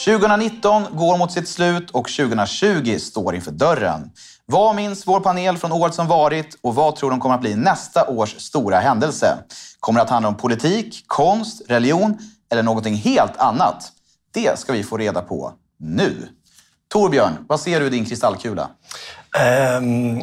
2019 0.05 0.83
går 0.91 1.17
mot 1.17 1.31
sitt 1.31 1.47
slut 1.47 1.91
och 1.91 2.09
2020 2.09 2.97
står 2.99 3.35
inför 3.35 3.51
dörren. 3.51 4.11
Vad 4.45 4.75
minns 4.75 5.07
vår 5.07 5.19
panel 5.19 5.57
från 5.57 5.71
året 5.71 5.93
som 5.93 6.07
varit 6.07 6.57
och 6.61 6.75
vad 6.75 6.95
tror 6.95 7.09
de 7.09 7.19
kommer 7.19 7.35
att 7.35 7.41
bli 7.41 7.55
nästa 7.55 8.07
års 8.07 8.29
stora 8.29 8.79
händelse? 8.79 9.37
Kommer 9.79 9.99
det 9.99 10.03
att 10.03 10.09
handla 10.09 10.29
om 10.29 10.37
politik, 10.37 11.03
konst, 11.07 11.61
religion 11.67 12.17
eller 12.51 12.63
någonting 12.63 12.95
helt 12.95 13.37
annat? 13.37 13.91
Det 14.33 14.59
ska 14.59 14.73
vi 14.73 14.83
få 14.83 14.97
reda 14.97 15.21
på 15.21 15.53
nu. 15.79 16.27
Torbjörn, 16.91 17.45
vad 17.47 17.59
ser 17.59 17.79
du 17.79 17.85
i 17.85 17.89
din 17.89 18.05
kristallkula? 18.05 18.69
Um, 19.77 20.21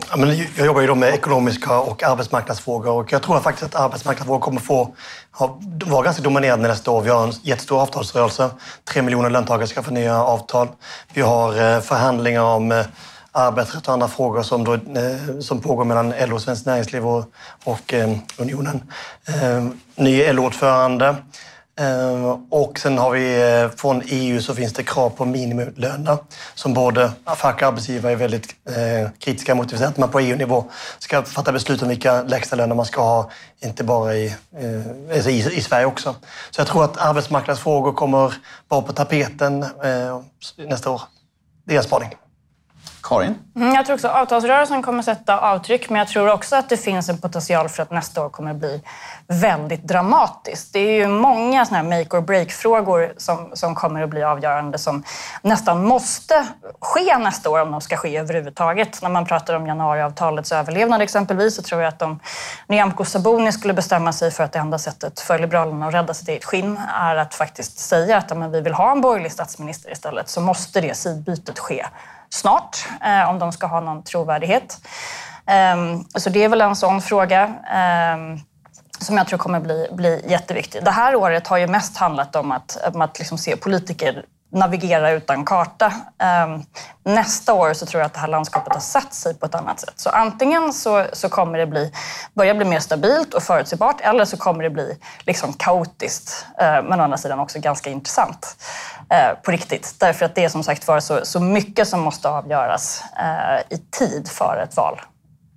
jag 0.57 0.67
jobbar 0.67 0.81
ju 0.81 0.87
då 0.87 0.95
med 0.95 1.15
ekonomiska 1.15 1.79
och 1.79 2.03
arbetsmarknadsfrågor 2.03 2.93
och 2.93 3.13
jag 3.13 3.23
tror 3.23 3.41
faktiskt 3.41 3.75
att 3.75 3.81
arbetsmarknadsfrågor 3.81 4.41
kommer 4.41 4.61
få 4.61 4.95
vara 5.87 6.03
ganska 6.03 6.23
dominerande 6.23 6.69
nästa 6.69 6.91
år. 6.91 7.03
Vi 7.03 7.11
har 7.11 7.25
en 7.25 7.33
jättestor 7.43 7.83
avtalsrörelse. 7.83 8.51
Tre 8.85 9.03
miljoner 9.03 9.31
löntagare 9.31 9.67
ska 9.67 9.83
få 9.83 9.91
nya 9.91 10.23
avtal. 10.23 10.69
Vi 11.13 11.21
har 11.21 11.75
eh, 11.75 11.81
förhandlingar 11.81 12.43
om 12.43 12.73
eh, 12.73 12.87
arbetsrätt 13.33 13.87
och 13.87 13.93
andra 13.93 14.09
frågor 14.09 14.43
som, 14.43 14.65
då, 14.65 14.75
eh, 14.75 15.39
som 15.41 15.61
pågår 15.61 15.85
mellan 15.85 16.15
LO, 16.27 16.39
Svenskt 16.39 16.67
Näringsliv 16.67 17.07
och, 17.07 17.25
och 17.65 17.95
Unionen. 18.39 18.83
Ehm, 19.43 19.81
ny 19.97 20.33
LO-ordförande. 20.33 21.17
Ehm, 21.79 22.25
och 22.51 22.79
sen 22.79 22.99
har 22.99 23.11
vi 23.11 23.53
eh, 23.63 23.71
från 23.77 24.03
EU 24.07 24.41
så 24.41 24.55
finns 24.55 24.73
det 24.73 24.83
krav 24.83 25.11
på 25.11 25.25
minimilöner 25.25 26.19
som 26.55 26.75
både 26.75 27.13
fack 27.37 27.63
och 27.63 27.69
arbetsgivare 27.69 28.13
är 28.13 28.17
väldigt 28.17 28.55
eh, 28.69 29.11
kritiska 29.19 29.55
mot. 29.55 29.69
Det 29.69 29.87
att 29.87 29.97
man 29.97 30.09
på 30.09 30.21
EU-nivå 30.21 30.65
ska 30.99 31.23
fatta 31.23 31.53
beslut 31.53 31.83
om 31.83 31.89
vilka 31.89 32.23
lägsta 32.23 32.57
löner 32.57 32.75
man 32.75 32.87
ska 32.87 33.01
ha, 33.01 33.31
inte 33.61 33.85
bara 33.85 34.15
i, 34.15 34.27
eh, 34.27 35.15
alltså 35.15 35.31
i, 35.31 35.57
i 35.57 35.61
Sverige 35.61 35.87
också. 35.87 36.15
Så 36.51 36.61
jag 36.61 36.69
tror 36.69 36.85
att 36.85 36.97
arbetsmarknadsfrågor 36.97 37.93
kommer 37.93 38.35
vara 38.69 38.83
på 38.83 38.93
tapeten 38.93 39.67
nästa 40.57 40.91
år. 40.91 41.03
Det 41.65 41.75
är 41.75 41.79
en 41.79 41.85
spaning. 41.85 42.28
Karin? 43.09 43.35
Mm, 43.57 43.75
jag 43.75 43.87
tror 43.87 43.95
också 43.95 44.09
att 44.09 44.23
avtalsrörelsen 44.23 44.83
kommer 44.83 45.03
sätta 45.03 45.39
avtryck, 45.39 45.91
men 45.91 45.99
jag 45.99 46.09
tror 46.09 46.33
också 46.33 46.57
att 46.57 46.69
det 46.69 46.77
finns 46.77 47.09
en 47.09 47.19
potential 47.19 47.69
för 47.69 47.83
att 47.83 47.91
nästa 47.91 48.25
år 48.25 48.29
kommer 48.29 48.55
bli 48.55 48.83
väldigt 49.27 49.83
dramatiskt. 49.83 50.73
Det 50.73 50.79
är 50.79 50.93
ju 50.93 51.09
många 51.09 51.67
såna 51.67 51.79
här 51.79 51.99
make 51.99 52.17
or 52.17 52.21
break-frågor 52.21 53.13
som, 53.17 53.51
som 53.53 53.75
kommer 53.75 54.03
att 54.03 54.11
bli 54.11 54.23
avgörande 54.23 54.79
som 54.79 55.03
nästan 55.43 55.85
måste 55.85 56.47
ske 56.81 57.19
nästa 57.19 57.51
år 57.51 57.61
om 57.61 57.71
de 57.71 57.81
ska 57.81 57.97
ske 57.97 58.17
överhuvudtaget. 58.17 59.03
När 59.03 59.09
man 59.11 59.27
pratar 59.27 59.55
om 59.55 59.67
januariavtalets 59.67 60.53
överlevnad 60.53 61.03
exempelvis 61.03 61.57
så 61.57 61.63
tror 61.63 61.81
jag 61.83 61.89
att 61.89 62.03
om 62.03 62.21
Nyamko 62.67 63.05
Sabuni 63.05 63.53
skulle 63.53 63.75
bestämma 63.75 64.13
sig 64.13 64.31
för 64.31 64.45
att 64.45 64.53
det 64.53 64.59
enda 64.59 64.79
sättet 64.79 65.21
för 65.21 65.39
Liberalerna 65.39 65.87
att 65.87 65.95
rädda 65.95 66.15
sitt 66.15 66.29
eget 66.29 66.45
skinn 66.45 66.81
är 66.95 67.17
att 67.17 67.35
faktiskt 67.35 67.79
säga 67.79 68.19
att 68.19 68.37
men, 68.37 68.53
vi 68.53 68.61
vill 68.61 68.75
ha 68.75 68.93
en 68.93 69.01
borgerlig 69.01 69.33
statsminister 69.33 69.93
istället 69.93 70.29
så 70.29 70.41
måste 70.41 70.81
det 70.81 70.97
sidbytet 70.97 71.59
ske 71.59 71.87
snart 72.31 72.89
eh, 73.05 73.31
om 73.31 73.39
de 73.39 73.53
ska 73.53 73.67
ha 73.67 73.81
någon 73.81 74.03
trovärdighet. 74.03 74.81
Ehm, 75.47 76.05
så 76.15 76.31
det 76.31 76.45
är 76.45 76.49
väl 76.49 76.61
en 76.61 76.77
sån 76.77 77.03
fråga 77.03 77.55
ehm, 77.73 78.39
som 78.99 79.17
jag 79.17 79.27
tror 79.27 79.39
kommer 79.39 79.61
bli, 79.61 79.89
bli 79.93 80.25
jätteviktig. 80.29 80.85
Det 80.85 80.91
här 80.91 81.15
året 81.15 81.47
har 81.47 81.57
ju 81.57 81.67
mest 81.67 81.97
handlat 81.97 82.37
om 82.37 82.53
att, 82.53 82.79
om 82.95 83.01
att 83.03 83.19
liksom 83.19 83.39
se 83.39 83.57
politiker 83.57 84.25
navigera 84.53 85.11
utan 85.11 85.45
karta. 85.45 85.93
Ehm, 86.19 86.63
nästa 87.05 87.55
år 87.55 87.75
så 87.75 87.87
tror 87.87 88.01
jag 88.01 88.07
att 88.07 88.15
det 88.15 88.21
här 88.21 88.29
landskapet 88.29 88.73
har 88.73 88.81
satt 88.81 89.15
sig 89.15 89.35
på 89.35 89.47
ett 89.47 89.55
annat 89.55 89.81
sätt. 89.81 89.93
Så 89.97 90.11
antingen 90.11 90.73
så, 90.73 91.07
så 91.13 91.29
kommer 91.29 91.59
det 91.59 91.67
bli, 91.67 91.93
börja 92.35 92.55
bli 92.55 92.65
mer 92.65 92.81
stabilt 92.81 93.35
och 93.35 93.43
förutsägbart 93.43 94.01
eller 94.01 94.25
så 94.25 94.37
kommer 94.37 94.63
det 94.63 94.71
bli 94.71 94.99
liksom 95.21 95.53
kaotiskt, 95.53 96.47
eh, 96.61 96.83
men 96.83 97.01
å 97.01 97.03
andra 97.03 97.17
sidan 97.17 97.39
också 97.39 97.59
ganska 97.59 97.91
intressant 97.91 98.57
på 99.43 99.51
riktigt. 99.51 99.95
Därför 99.99 100.27
att 100.27 100.35
det 100.35 100.45
är 100.45 100.49
som 100.49 100.65
sagt 100.65 100.89
var 100.89 101.01
så, 101.01 101.25
så 101.25 101.41
mycket 101.41 101.89
som 101.89 102.01
måste 102.01 102.29
avgöras 102.29 103.03
eh, 103.17 103.77
i 103.77 103.79
tid 103.91 104.29
för 104.29 104.61
ett 104.65 104.77
val 104.77 105.01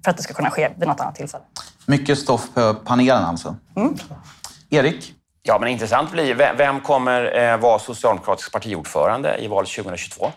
för 0.03 0.11
att 0.11 0.17
det 0.17 0.23
ska 0.23 0.33
kunna 0.33 0.51
ske 0.51 0.69
vid 0.77 0.87
något 0.87 0.99
annat 0.99 1.15
tillfälle. 1.15 1.43
Mycket 1.85 2.19
stoff 2.19 2.53
på 2.53 2.73
panelen 2.73 3.23
alltså. 3.23 3.55
Mm. 3.75 3.95
Erik? 4.69 5.13
Ja, 5.43 5.57
men 5.59 5.69
intressant 5.69 6.11
blir 6.11 6.55
vem 6.57 6.79
kommer 6.79 7.37
eh, 7.37 7.57
vara 7.57 7.79
socialdemokratisk 7.79 8.51
partiordförande 8.51 9.37
i 9.37 9.47
valet 9.47 9.69
2022? 9.69 10.31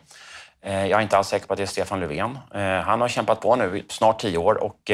Eh, 0.63 0.87
jag 0.87 0.99
är 0.99 1.03
inte 1.03 1.17
alls 1.17 1.29
säker 1.29 1.47
på 1.47 1.53
att 1.53 1.57
det 1.57 1.63
är 1.63 1.67
Stefan 1.67 2.01
Löfven. 2.01 2.39
Eh, 2.55 2.63
han 2.63 3.01
har 3.01 3.09
kämpat 3.09 3.41
på 3.41 3.57
nu 3.57 3.79
i 3.79 3.85
snart 3.89 4.21
tio 4.21 4.39
år 4.39 4.55
och 4.55 4.91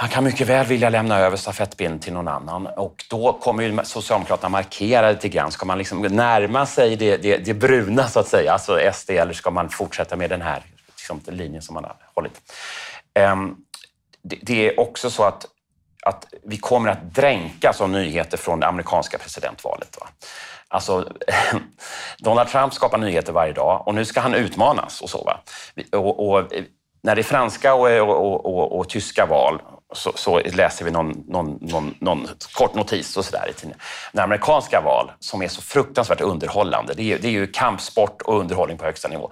han 0.00 0.08
kan 0.08 0.24
mycket 0.24 0.46
väl 0.46 0.66
vilja 0.66 0.90
lämna 0.90 1.18
över 1.18 1.36
stafettpinnen 1.36 1.98
till 1.98 2.12
någon 2.12 2.28
annan 2.28 2.66
och 2.66 3.04
då 3.10 3.32
kommer 3.32 3.62
ju 3.62 3.78
Socialdemokraterna 3.84 4.48
markera 4.48 5.10
lite 5.10 5.28
grann. 5.28 5.52
Ska 5.52 5.66
man 5.66 5.78
liksom 5.78 6.02
närma 6.02 6.66
sig 6.66 6.96
det, 6.96 7.16
det, 7.16 7.36
det 7.36 7.54
bruna 7.54 8.08
så 8.08 8.20
att 8.20 8.28
säga, 8.28 8.52
alltså 8.52 8.80
SD, 8.92 9.10
eller 9.10 9.32
ska 9.32 9.50
man 9.50 9.68
fortsätta 9.68 10.16
med 10.16 10.30
den 10.30 10.42
här 10.42 10.62
liksom, 10.96 11.20
linjen 11.26 11.62
som 11.62 11.74
man 11.74 11.84
har 11.84 11.96
hållit? 12.14 12.40
Um, 13.32 13.56
det 14.22 14.68
är 14.68 14.80
också 14.80 15.10
så 15.10 15.24
att 15.24 15.46
att 16.02 16.26
vi 16.44 16.58
kommer 16.58 16.88
att 16.90 17.14
dränkas 17.14 17.80
av 17.80 17.90
nyheter 17.90 18.36
från 18.36 18.60
det 18.60 18.66
amerikanska 18.66 19.18
presidentvalet. 19.18 19.96
Va? 20.00 20.08
Alltså, 20.68 21.12
Donald 22.18 22.48
Trump 22.48 22.74
skapar 22.74 22.98
nyheter 22.98 23.32
varje 23.32 23.52
dag 23.52 23.82
och 23.86 23.94
nu 23.94 24.04
ska 24.04 24.20
han 24.20 24.34
utmanas 24.34 25.00
och 25.00 25.10
så. 25.10 25.24
Va? 25.24 25.40
Och, 25.92 26.28
och 26.28 26.52
eh, 26.52 26.64
när 27.02 27.14
det 27.14 27.20
är 27.20 27.24
franska 27.24 27.74
och, 27.74 27.88
och, 27.88 28.46
och, 28.46 28.78
och 28.78 28.88
tyska 28.88 29.26
val 29.26 29.60
så, 29.94 30.12
så, 30.14 30.40
läser 30.40 30.84
vi 30.84 30.90
någon, 30.90 31.24
någon, 31.26 31.58
någon, 31.60 31.94
någon 32.00 32.28
kort 32.52 32.74
notis 32.74 33.16
och 33.16 33.24
sådär 33.24 33.46
i 33.50 33.52
tidningen. 33.52 33.80
När 34.12 34.22
amerikanska 34.22 34.80
val, 34.80 35.12
som 35.18 35.42
är 35.42 35.48
så 35.48 35.62
fruktansvärt 35.62 36.20
underhållande, 36.20 36.94
det 36.94 37.12
är, 37.12 37.18
det 37.18 37.28
är 37.28 37.32
ju 37.32 37.46
kampsport 37.46 38.22
och 38.22 38.40
underhållning 38.40 38.78
på 38.78 38.84
högsta 38.84 39.08
nivå. 39.08 39.30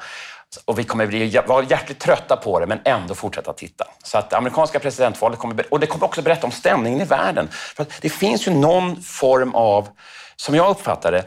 Och 0.65 0.79
vi 0.79 0.85
kommer 0.85 1.07
bli, 1.07 1.41
vara 1.47 1.65
hjärtligt 1.65 1.99
trötta 1.99 2.37
på 2.37 2.61
det, 2.61 2.67
men 2.67 2.81
ändå 2.85 3.15
fortsätta 3.15 3.53
titta. 3.53 3.85
Så 4.05 4.19
att 4.19 4.33
amerikanska 4.33 4.79
presidentvalet 4.79 5.39
kommer, 5.39 5.67
och 5.71 5.81
det 5.81 5.87
kommer 5.87 6.05
också 6.05 6.23
berätta 6.23 6.47
om 6.47 6.53
stämningen 6.53 7.01
i 7.01 7.05
världen. 7.05 7.49
För 7.51 7.87
det 8.01 8.09
finns 8.09 8.49
ju 8.49 8.51
någon 8.51 9.03
form 9.03 9.55
av, 9.55 9.89
som 10.37 10.55
jag 10.55 10.71
uppfattar 10.71 11.13
det, 11.13 11.25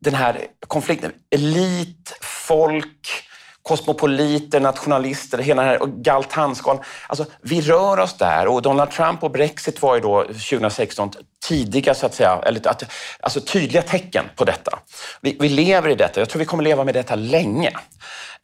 den 0.00 0.14
här 0.14 0.46
konflikten, 0.68 1.12
elit, 1.30 2.18
folk, 2.20 3.24
kosmopoliter, 3.64 4.60
nationalister, 4.60 5.38
hela 5.38 5.62
den 5.62 5.70
här 5.70 5.86
galtanskalan. 5.86 6.82
Alltså, 7.06 7.24
vi 7.42 7.60
rör 7.60 7.98
oss 7.98 8.16
där 8.18 8.46
och 8.46 8.62
Donald 8.62 8.90
Trump 8.90 9.22
och 9.22 9.30
Brexit 9.30 9.82
var 9.82 9.94
ju 9.94 10.00
då 10.00 10.22
2016 10.22 11.10
tidiga, 11.48 11.94
så 11.94 12.06
att 12.06 12.14
säga, 12.14 12.40
eller 12.46 12.68
att, 12.68 12.84
alltså 13.20 13.40
tydliga 13.40 13.82
tecken 13.82 14.24
på 14.36 14.44
detta. 14.44 14.78
Vi, 15.20 15.36
vi 15.40 15.48
lever 15.48 15.88
i 15.88 15.94
detta. 15.94 16.20
Jag 16.20 16.28
tror 16.28 16.38
vi 16.38 16.44
kommer 16.44 16.64
leva 16.64 16.84
med 16.84 16.94
detta 16.94 17.14
länge. 17.14 17.72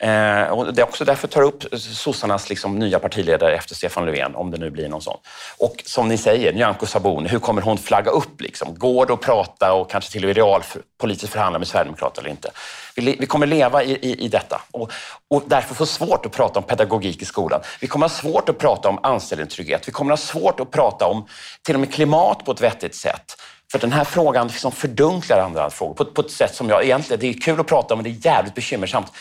Eh, 0.02 0.42
och 0.42 0.74
det 0.74 0.82
är 0.82 0.86
också 0.86 1.04
därför 1.04 1.28
jag 1.28 1.30
tar 1.30 1.42
upp 1.42 1.64
sossarnas 1.78 2.48
liksom, 2.48 2.78
nya 2.78 2.98
partiledare 2.98 3.54
efter 3.54 3.74
Stefan 3.74 4.06
Löfven, 4.06 4.34
om 4.34 4.50
det 4.50 4.58
nu 4.58 4.70
blir 4.70 4.88
någon 4.88 5.02
sån. 5.02 5.18
Och 5.58 5.82
som 5.84 6.08
ni 6.08 6.18
säger, 6.18 6.52
Nyamko 6.52 6.86
Sabuni, 6.86 7.28
hur 7.28 7.38
kommer 7.38 7.62
hon 7.62 7.78
flagga 7.78 8.10
upp? 8.10 8.40
Liksom? 8.40 8.78
Går 8.78 9.06
det 9.06 9.12
att 9.12 9.20
prata 9.20 9.72
och 9.72 9.90
kanske 9.90 10.12
till 10.12 10.24
och 10.24 10.26
med 10.26 10.36
realpolitiskt 10.36 11.32
förhandla 11.32 11.58
med 11.58 11.68
Sverigedemokraterna 11.68 12.20
eller 12.22 12.30
inte? 12.30 12.50
Vi, 12.96 13.16
vi 13.20 13.26
kommer 13.26 13.46
leva 13.46 13.82
i, 13.82 13.92
i, 13.92 14.24
i 14.24 14.28
detta 14.28 14.60
och, 14.70 14.92
och, 15.28 15.42
därför 15.46 15.74
få 15.74 15.86
svårt 15.86 16.26
att 16.26 16.32
prata 16.32 16.58
om 16.58 16.64
pedagogik 16.64 17.22
i 17.22 17.24
skolan. 17.24 17.60
Vi 17.80 17.86
kommer 17.86 18.04
ha 18.04 18.14
svårt 18.14 18.48
att 18.48 18.58
prata 18.58 18.88
om 18.88 18.98
anställningstrygghet. 19.02 19.88
Vi 19.88 19.92
kommer 19.92 20.10
ha 20.10 20.16
svårt 20.16 20.60
att 20.60 20.70
prata 20.70 21.06
om 21.06 21.26
till 21.62 21.74
och 21.74 21.80
med 21.80 21.94
klimat 21.94 22.44
på 22.44 22.52
ett 22.52 22.60
vettigt 22.60 22.89
sätt. 22.94 23.36
För 23.72 23.78
den 23.78 23.92
här 23.92 24.04
frågan 24.04 24.46
liksom 24.46 24.72
fördunklar 24.72 25.38
andra 25.38 25.70
frågor 25.70 25.94
på, 25.94 26.04
på 26.04 26.20
ett 26.20 26.30
sätt 26.30 26.54
som 26.54 26.68
jag 26.68 26.84
egentligen, 26.84 27.20
det 27.20 27.26
är 27.26 27.40
kul 27.40 27.60
att 27.60 27.66
prata 27.66 27.94
om 27.94 27.98
men 27.98 28.04
det 28.04 28.10
är 28.10 28.26
jävligt 28.26 28.54
bekymmersamt. 28.54 29.12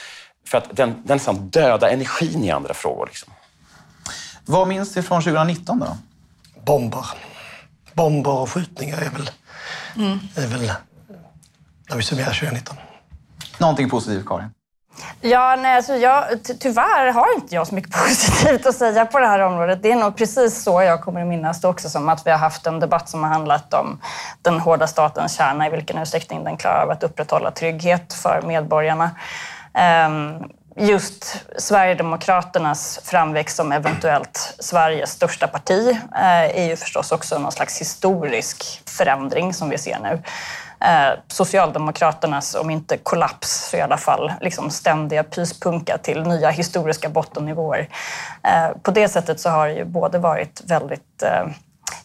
För 0.48 0.58
att 0.58 0.76
den, 0.76 0.90
den 0.90 1.18
nästan 1.18 1.50
döda 1.50 1.90
energin 1.90 2.44
i 2.44 2.52
andra 2.52 2.74
frågor. 2.74 3.06
Liksom. 3.06 3.34
Vad 4.46 4.68
minns 4.68 4.94
du 4.94 5.04
från 5.04 5.22
2019 5.22 5.80
då? 5.80 5.98
Bomber. 6.66 7.06
Bomber 7.94 8.32
och 8.32 8.50
skjutningar 8.50 8.98
är 8.98 9.10
väl, 9.10 9.30
mm. 9.96 10.20
är 10.36 10.48
väl 10.48 10.72
när 11.90 11.98
vi 11.98 12.04
summerar 12.04 12.34
2019. 12.34 12.78
Någonting 13.58 13.90
positivt, 13.90 14.26
Karin? 14.26 14.50
Ja, 15.22 15.56
nej, 15.56 15.76
alltså 15.76 15.96
jag, 15.96 16.24
tyvärr 16.60 17.12
har 17.12 17.36
inte 17.36 17.56
jag 17.56 17.68
så 17.68 17.76
mycket 17.76 17.92
positivt 18.08 18.66
att 18.66 18.76
säga 18.76 19.06
på 19.06 19.20
det 19.20 19.28
här 19.28 19.40
området. 19.40 19.84
Det 19.84 19.92
är 19.92 19.96
nog 19.96 20.18
precis 20.18 20.64
så 20.64 20.82
jag 20.82 21.02
kommer 21.02 21.22
att 21.22 21.28
minnas 21.28 21.62
det 21.62 21.68
också, 21.68 21.90
som 21.90 22.10
att 22.10 22.28
vi 22.28 22.32
har 22.32 22.38
haft 22.38 22.68
en 22.68 22.80
debatt 22.80 23.10
som 23.10 23.24
har 23.24 23.30
handlat 23.30 23.74
om 23.74 24.02
den 24.42 24.60
hårda 24.60 24.88
statens 24.88 25.38
kärna, 25.38 25.68
i 25.68 25.70
vilken 25.70 25.98
utsträckning 25.98 26.44
den 26.44 26.58
klarar 26.58 26.84
av 26.84 26.90
att 26.90 27.04
upprätthålla 27.04 27.52
trygghet 27.52 28.14
för 28.14 28.42
medborgarna. 28.42 29.12
Ehm, 29.74 30.44
just 30.76 31.46
Sverigedemokraternas 31.58 33.00
framväxt 33.04 33.56
som 33.56 33.72
eventuellt 33.72 34.56
Sveriges 34.60 35.12
största 35.12 35.48
parti 35.48 35.90
eh, 36.16 36.60
är 36.60 36.68
ju 36.70 36.76
förstås 36.76 37.12
också 37.12 37.40
någon 37.40 37.52
slags 37.52 37.82
historisk 37.82 38.82
förändring 38.86 39.54
som 39.54 39.70
vi 39.70 39.78
ser 39.78 40.00
nu. 40.00 40.22
Eh, 40.82 41.20
Socialdemokraternas, 41.28 42.56
om 42.56 42.70
inte 42.70 42.98
kollaps, 42.98 43.70
så 43.70 43.78
i 43.78 43.82
alla 43.82 43.98
fall 43.98 44.32
liksom 44.42 44.70
ständiga 44.70 45.24
pyspunka 45.24 45.98
till 45.98 46.24
nya 46.24 46.50
historiska 46.50 47.10
bottennivåer. 47.10 47.90
Eh, 48.44 48.78
på 48.82 48.92
det 48.92 49.08
sättet 49.08 49.40
så 49.40 49.50
har 49.50 49.68
det 49.68 49.74
ju 49.74 49.86
både 49.86 50.18
varit 50.18 50.62
väldigt 50.66 51.24
eh, 51.24 51.48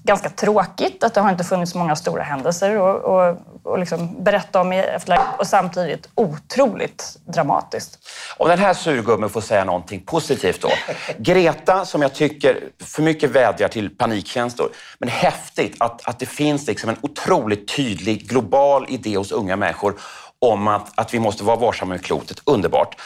ganska 0.05 0.29
tråkigt 0.29 1.05
att 1.05 1.15
det 1.15 1.21
har 1.21 1.31
inte 1.31 1.45
funnits 1.45 1.75
många 1.75 1.97
stora 1.97 2.23
händelser 2.23 2.79
och, 2.79 2.97
och, 2.97 3.37
och 3.63 3.79
liksom 3.79 4.25
berätta 4.25 4.61
om 4.61 4.73
i 4.73 4.79
efterläget 4.79 5.27
och 5.39 5.47
samtidigt 5.47 6.09
otroligt 6.15 7.19
dramatiskt. 7.27 7.99
Om 8.37 8.49
den 8.49 8.59
här 8.59 8.75
surgubben 8.75 9.31
får 9.31 9.41
säga 9.41 9.65
någonting 9.65 10.01
positivt 10.01 10.61
då. 10.63 10.71
Greta, 11.19 11.85
som 11.85 12.03
jag 12.03 12.15
tycker 12.15 12.61
för 12.83 13.03
mycket 13.03 13.31
vädjar 13.31 13.69
till 13.69 13.97
panikkänslor, 13.97 14.69
men 14.99 15.09
häftigt 15.09 15.77
att, 15.81 16.09
att 16.09 16.19
det 16.19 16.27
finns 16.27 16.67
liksom 16.67 16.91
en 16.91 16.97
otroligt 17.01 17.69
tydlig 17.77 18.29
global 18.29 18.87
idé 18.89 19.17
hos 19.17 19.33
unga 19.33 19.57
människor 19.57 19.95
om 20.39 20.69
att, 20.69 20.93
att 20.95 21.15
vi 21.15 21.19
måste 21.19 21.45
vara 21.45 21.57
varsamma 21.57 21.95
med 21.95 22.05
klotet. 22.05 22.41
Underbart. 22.45 22.97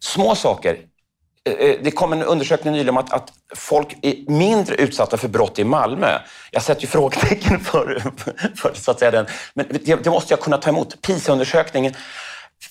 Små 0.00 0.34
saker 0.34 0.78
Eh, 1.48 1.70
eh, 1.70 1.76
det 1.82 1.90
kom 1.90 2.12
en 2.12 2.22
undersökning 2.22 2.72
nyligen 2.72 2.88
om 2.88 2.96
att, 2.96 3.12
att, 3.12 3.32
folk 3.54 3.96
är 4.02 4.30
mindre 4.30 4.74
utsatta 4.74 5.16
för 5.16 5.28
brott 5.28 5.58
i 5.58 5.64
Malmö. 5.64 6.18
Jag 6.50 6.62
sätter 6.62 6.82
ju 6.82 6.88
frågetecken 6.88 7.60
för, 7.60 8.02
för 8.56 8.72
så 8.74 8.90
att 8.90 8.98
säga 8.98 9.10
den, 9.10 9.26
men 9.54 9.66
det, 9.70 10.04
det 10.04 10.10
måste 10.10 10.32
jag 10.32 10.40
kunna 10.40 10.58
ta 10.58 10.70
emot. 10.70 11.02
PISA-undersökningen 11.02 11.94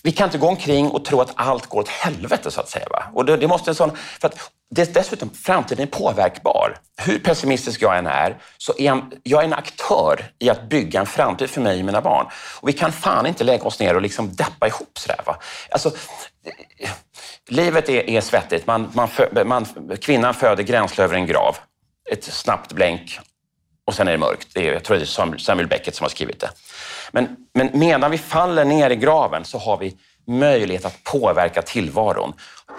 vi 0.04 0.12
kan 0.12 0.28
inte 0.28 0.38
gå 0.38 0.48
omkring 0.48 0.90
och 0.90 1.06
tro 1.06 1.22
att 1.22 1.32
allt 1.36 1.66
går 1.66 1.80
åt 1.80 1.90
helvete, 1.90 2.52
så 2.52 2.62
att 2.62 2.70
säga. 2.70 2.86
Va? 2.90 3.04
Och 3.14 3.26
det, 3.26 3.38
det 3.38 3.48
måste 3.48 3.72
en 3.72 3.76
sån, 3.76 3.92
för 4.20 4.28
att 4.28 4.52
det, 4.70 4.94
dessutom, 4.94 5.30
framtiden 5.30 5.84
är 5.84 5.92
påverkbar. 5.92 6.78
Hur 7.02 7.20
pessimistisk 7.20 7.82
jag 7.82 7.98
än 7.98 8.08
är, 8.08 8.38
så 8.58 8.74
är 8.78 8.86
jag, 8.86 9.14
jag 9.24 9.42
är 9.42 9.46
en 9.46 9.54
aktör 9.54 10.32
i 10.40 10.50
att 10.50 10.70
bygga 10.70 11.00
en 11.00 11.06
framtid 11.06 11.50
för 11.50 11.62
mig 11.62 11.80
och 11.80 11.86
mina 11.86 12.02
barn. 12.02 12.28
Och 12.62 12.70
vi 12.70 12.74
kan 12.74 12.92
fan 12.92 13.26
inte 13.26 13.44
lägga 13.44 13.64
oss 13.64 13.80
ner 13.80 13.96
och 13.96 14.02
liksom 14.02 14.36
deppa 14.36 14.68
ihop 14.68 15.00
sådär. 15.00 15.22
Va? 15.26 15.38
Alltså, 15.72 15.92
livet 17.48 17.90
är, 17.90 18.10
är 18.10 18.22
svettigt. 18.22 18.68
Man, 18.68 18.92
man, 18.94 19.10
man, 19.46 19.66
kvinnan 20.02 20.34
föder 20.34 20.64
gränsle 20.64 21.04
över 21.04 21.16
en 21.16 21.26
grav. 21.26 21.58
Ett 22.12 22.24
snabbt 22.24 22.74
blänk 22.74 23.20
och 23.88 23.94
sen 23.94 24.08
är 24.08 24.12
det 24.12 24.18
mörkt. 24.18 24.48
Det 24.54 24.70
är, 24.70 24.74
jag 24.74 24.84
tror 24.84 24.98
det 24.98 25.04
är 25.04 25.38
Samuel 25.38 25.68
Beckett 25.68 25.96
som 25.96 26.04
har 26.04 26.10
skrivit 26.10 26.40
det. 26.40 26.50
Men, 27.12 27.36
men 27.54 27.70
medan 27.74 28.12
vi 28.12 28.18
faller 28.18 28.66
ner 28.66 28.90
i 28.90 28.96
graven 28.96 29.46
så 29.46 29.58
har 29.58 29.78
vi 29.78 29.98
möjlighet 30.28 30.86
att 30.86 31.04
påverka 31.04 31.62
tillvaron. 31.62 32.34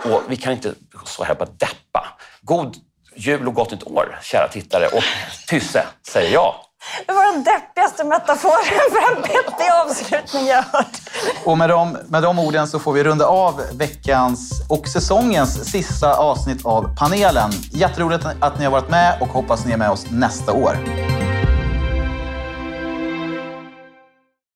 Och 0.05 0.23
vi 0.29 0.37
kan 0.37 0.53
inte 0.53 0.75
så 1.05 1.25
här 1.25 1.35
bara 1.35 1.49
deppa. 1.59 2.19
God 2.43 2.77
jul 3.15 3.49
och 3.49 3.55
gott 3.55 3.71
nytt 3.71 3.83
år, 3.83 4.19
kära 4.23 4.49
tittare. 4.49 4.87
Och 4.87 5.03
Tysse, 5.47 5.87
säger 6.09 6.33
jag. 6.33 6.55
Det 7.07 7.13
var 7.13 7.33
den 7.33 7.45
deppigaste 7.45 8.05
metaforen 8.05 8.91
för 8.91 9.17
en 9.17 9.23
vettig 9.23 9.71
avslutning 9.85 10.47
jag 10.47 10.63
hört. 10.63 11.01
Och 11.45 11.59
med 11.59 11.71
de, 11.71 11.99
med 12.09 12.23
de 12.23 12.39
orden 12.39 12.69
så 12.69 12.79
får 12.79 12.93
vi 12.93 13.05
runda 13.05 13.27
av 13.27 13.61
veckans 13.73 14.51
och 14.69 14.89
säsongens 14.89 15.71
sista 15.71 16.15
avsnitt 16.15 16.67
av 16.67 16.97
panelen. 16.97 17.51
Jätteroligt 17.73 18.27
att 18.41 18.59
ni 18.59 18.65
har 18.65 18.73
varit 18.73 18.91
med 18.91 19.19
och 19.21 19.29
hoppas 19.29 19.65
ni 19.67 19.73
är 19.73 19.77
med 19.77 19.91
oss 19.91 20.07
nästa 20.11 20.53
år. 20.53 20.79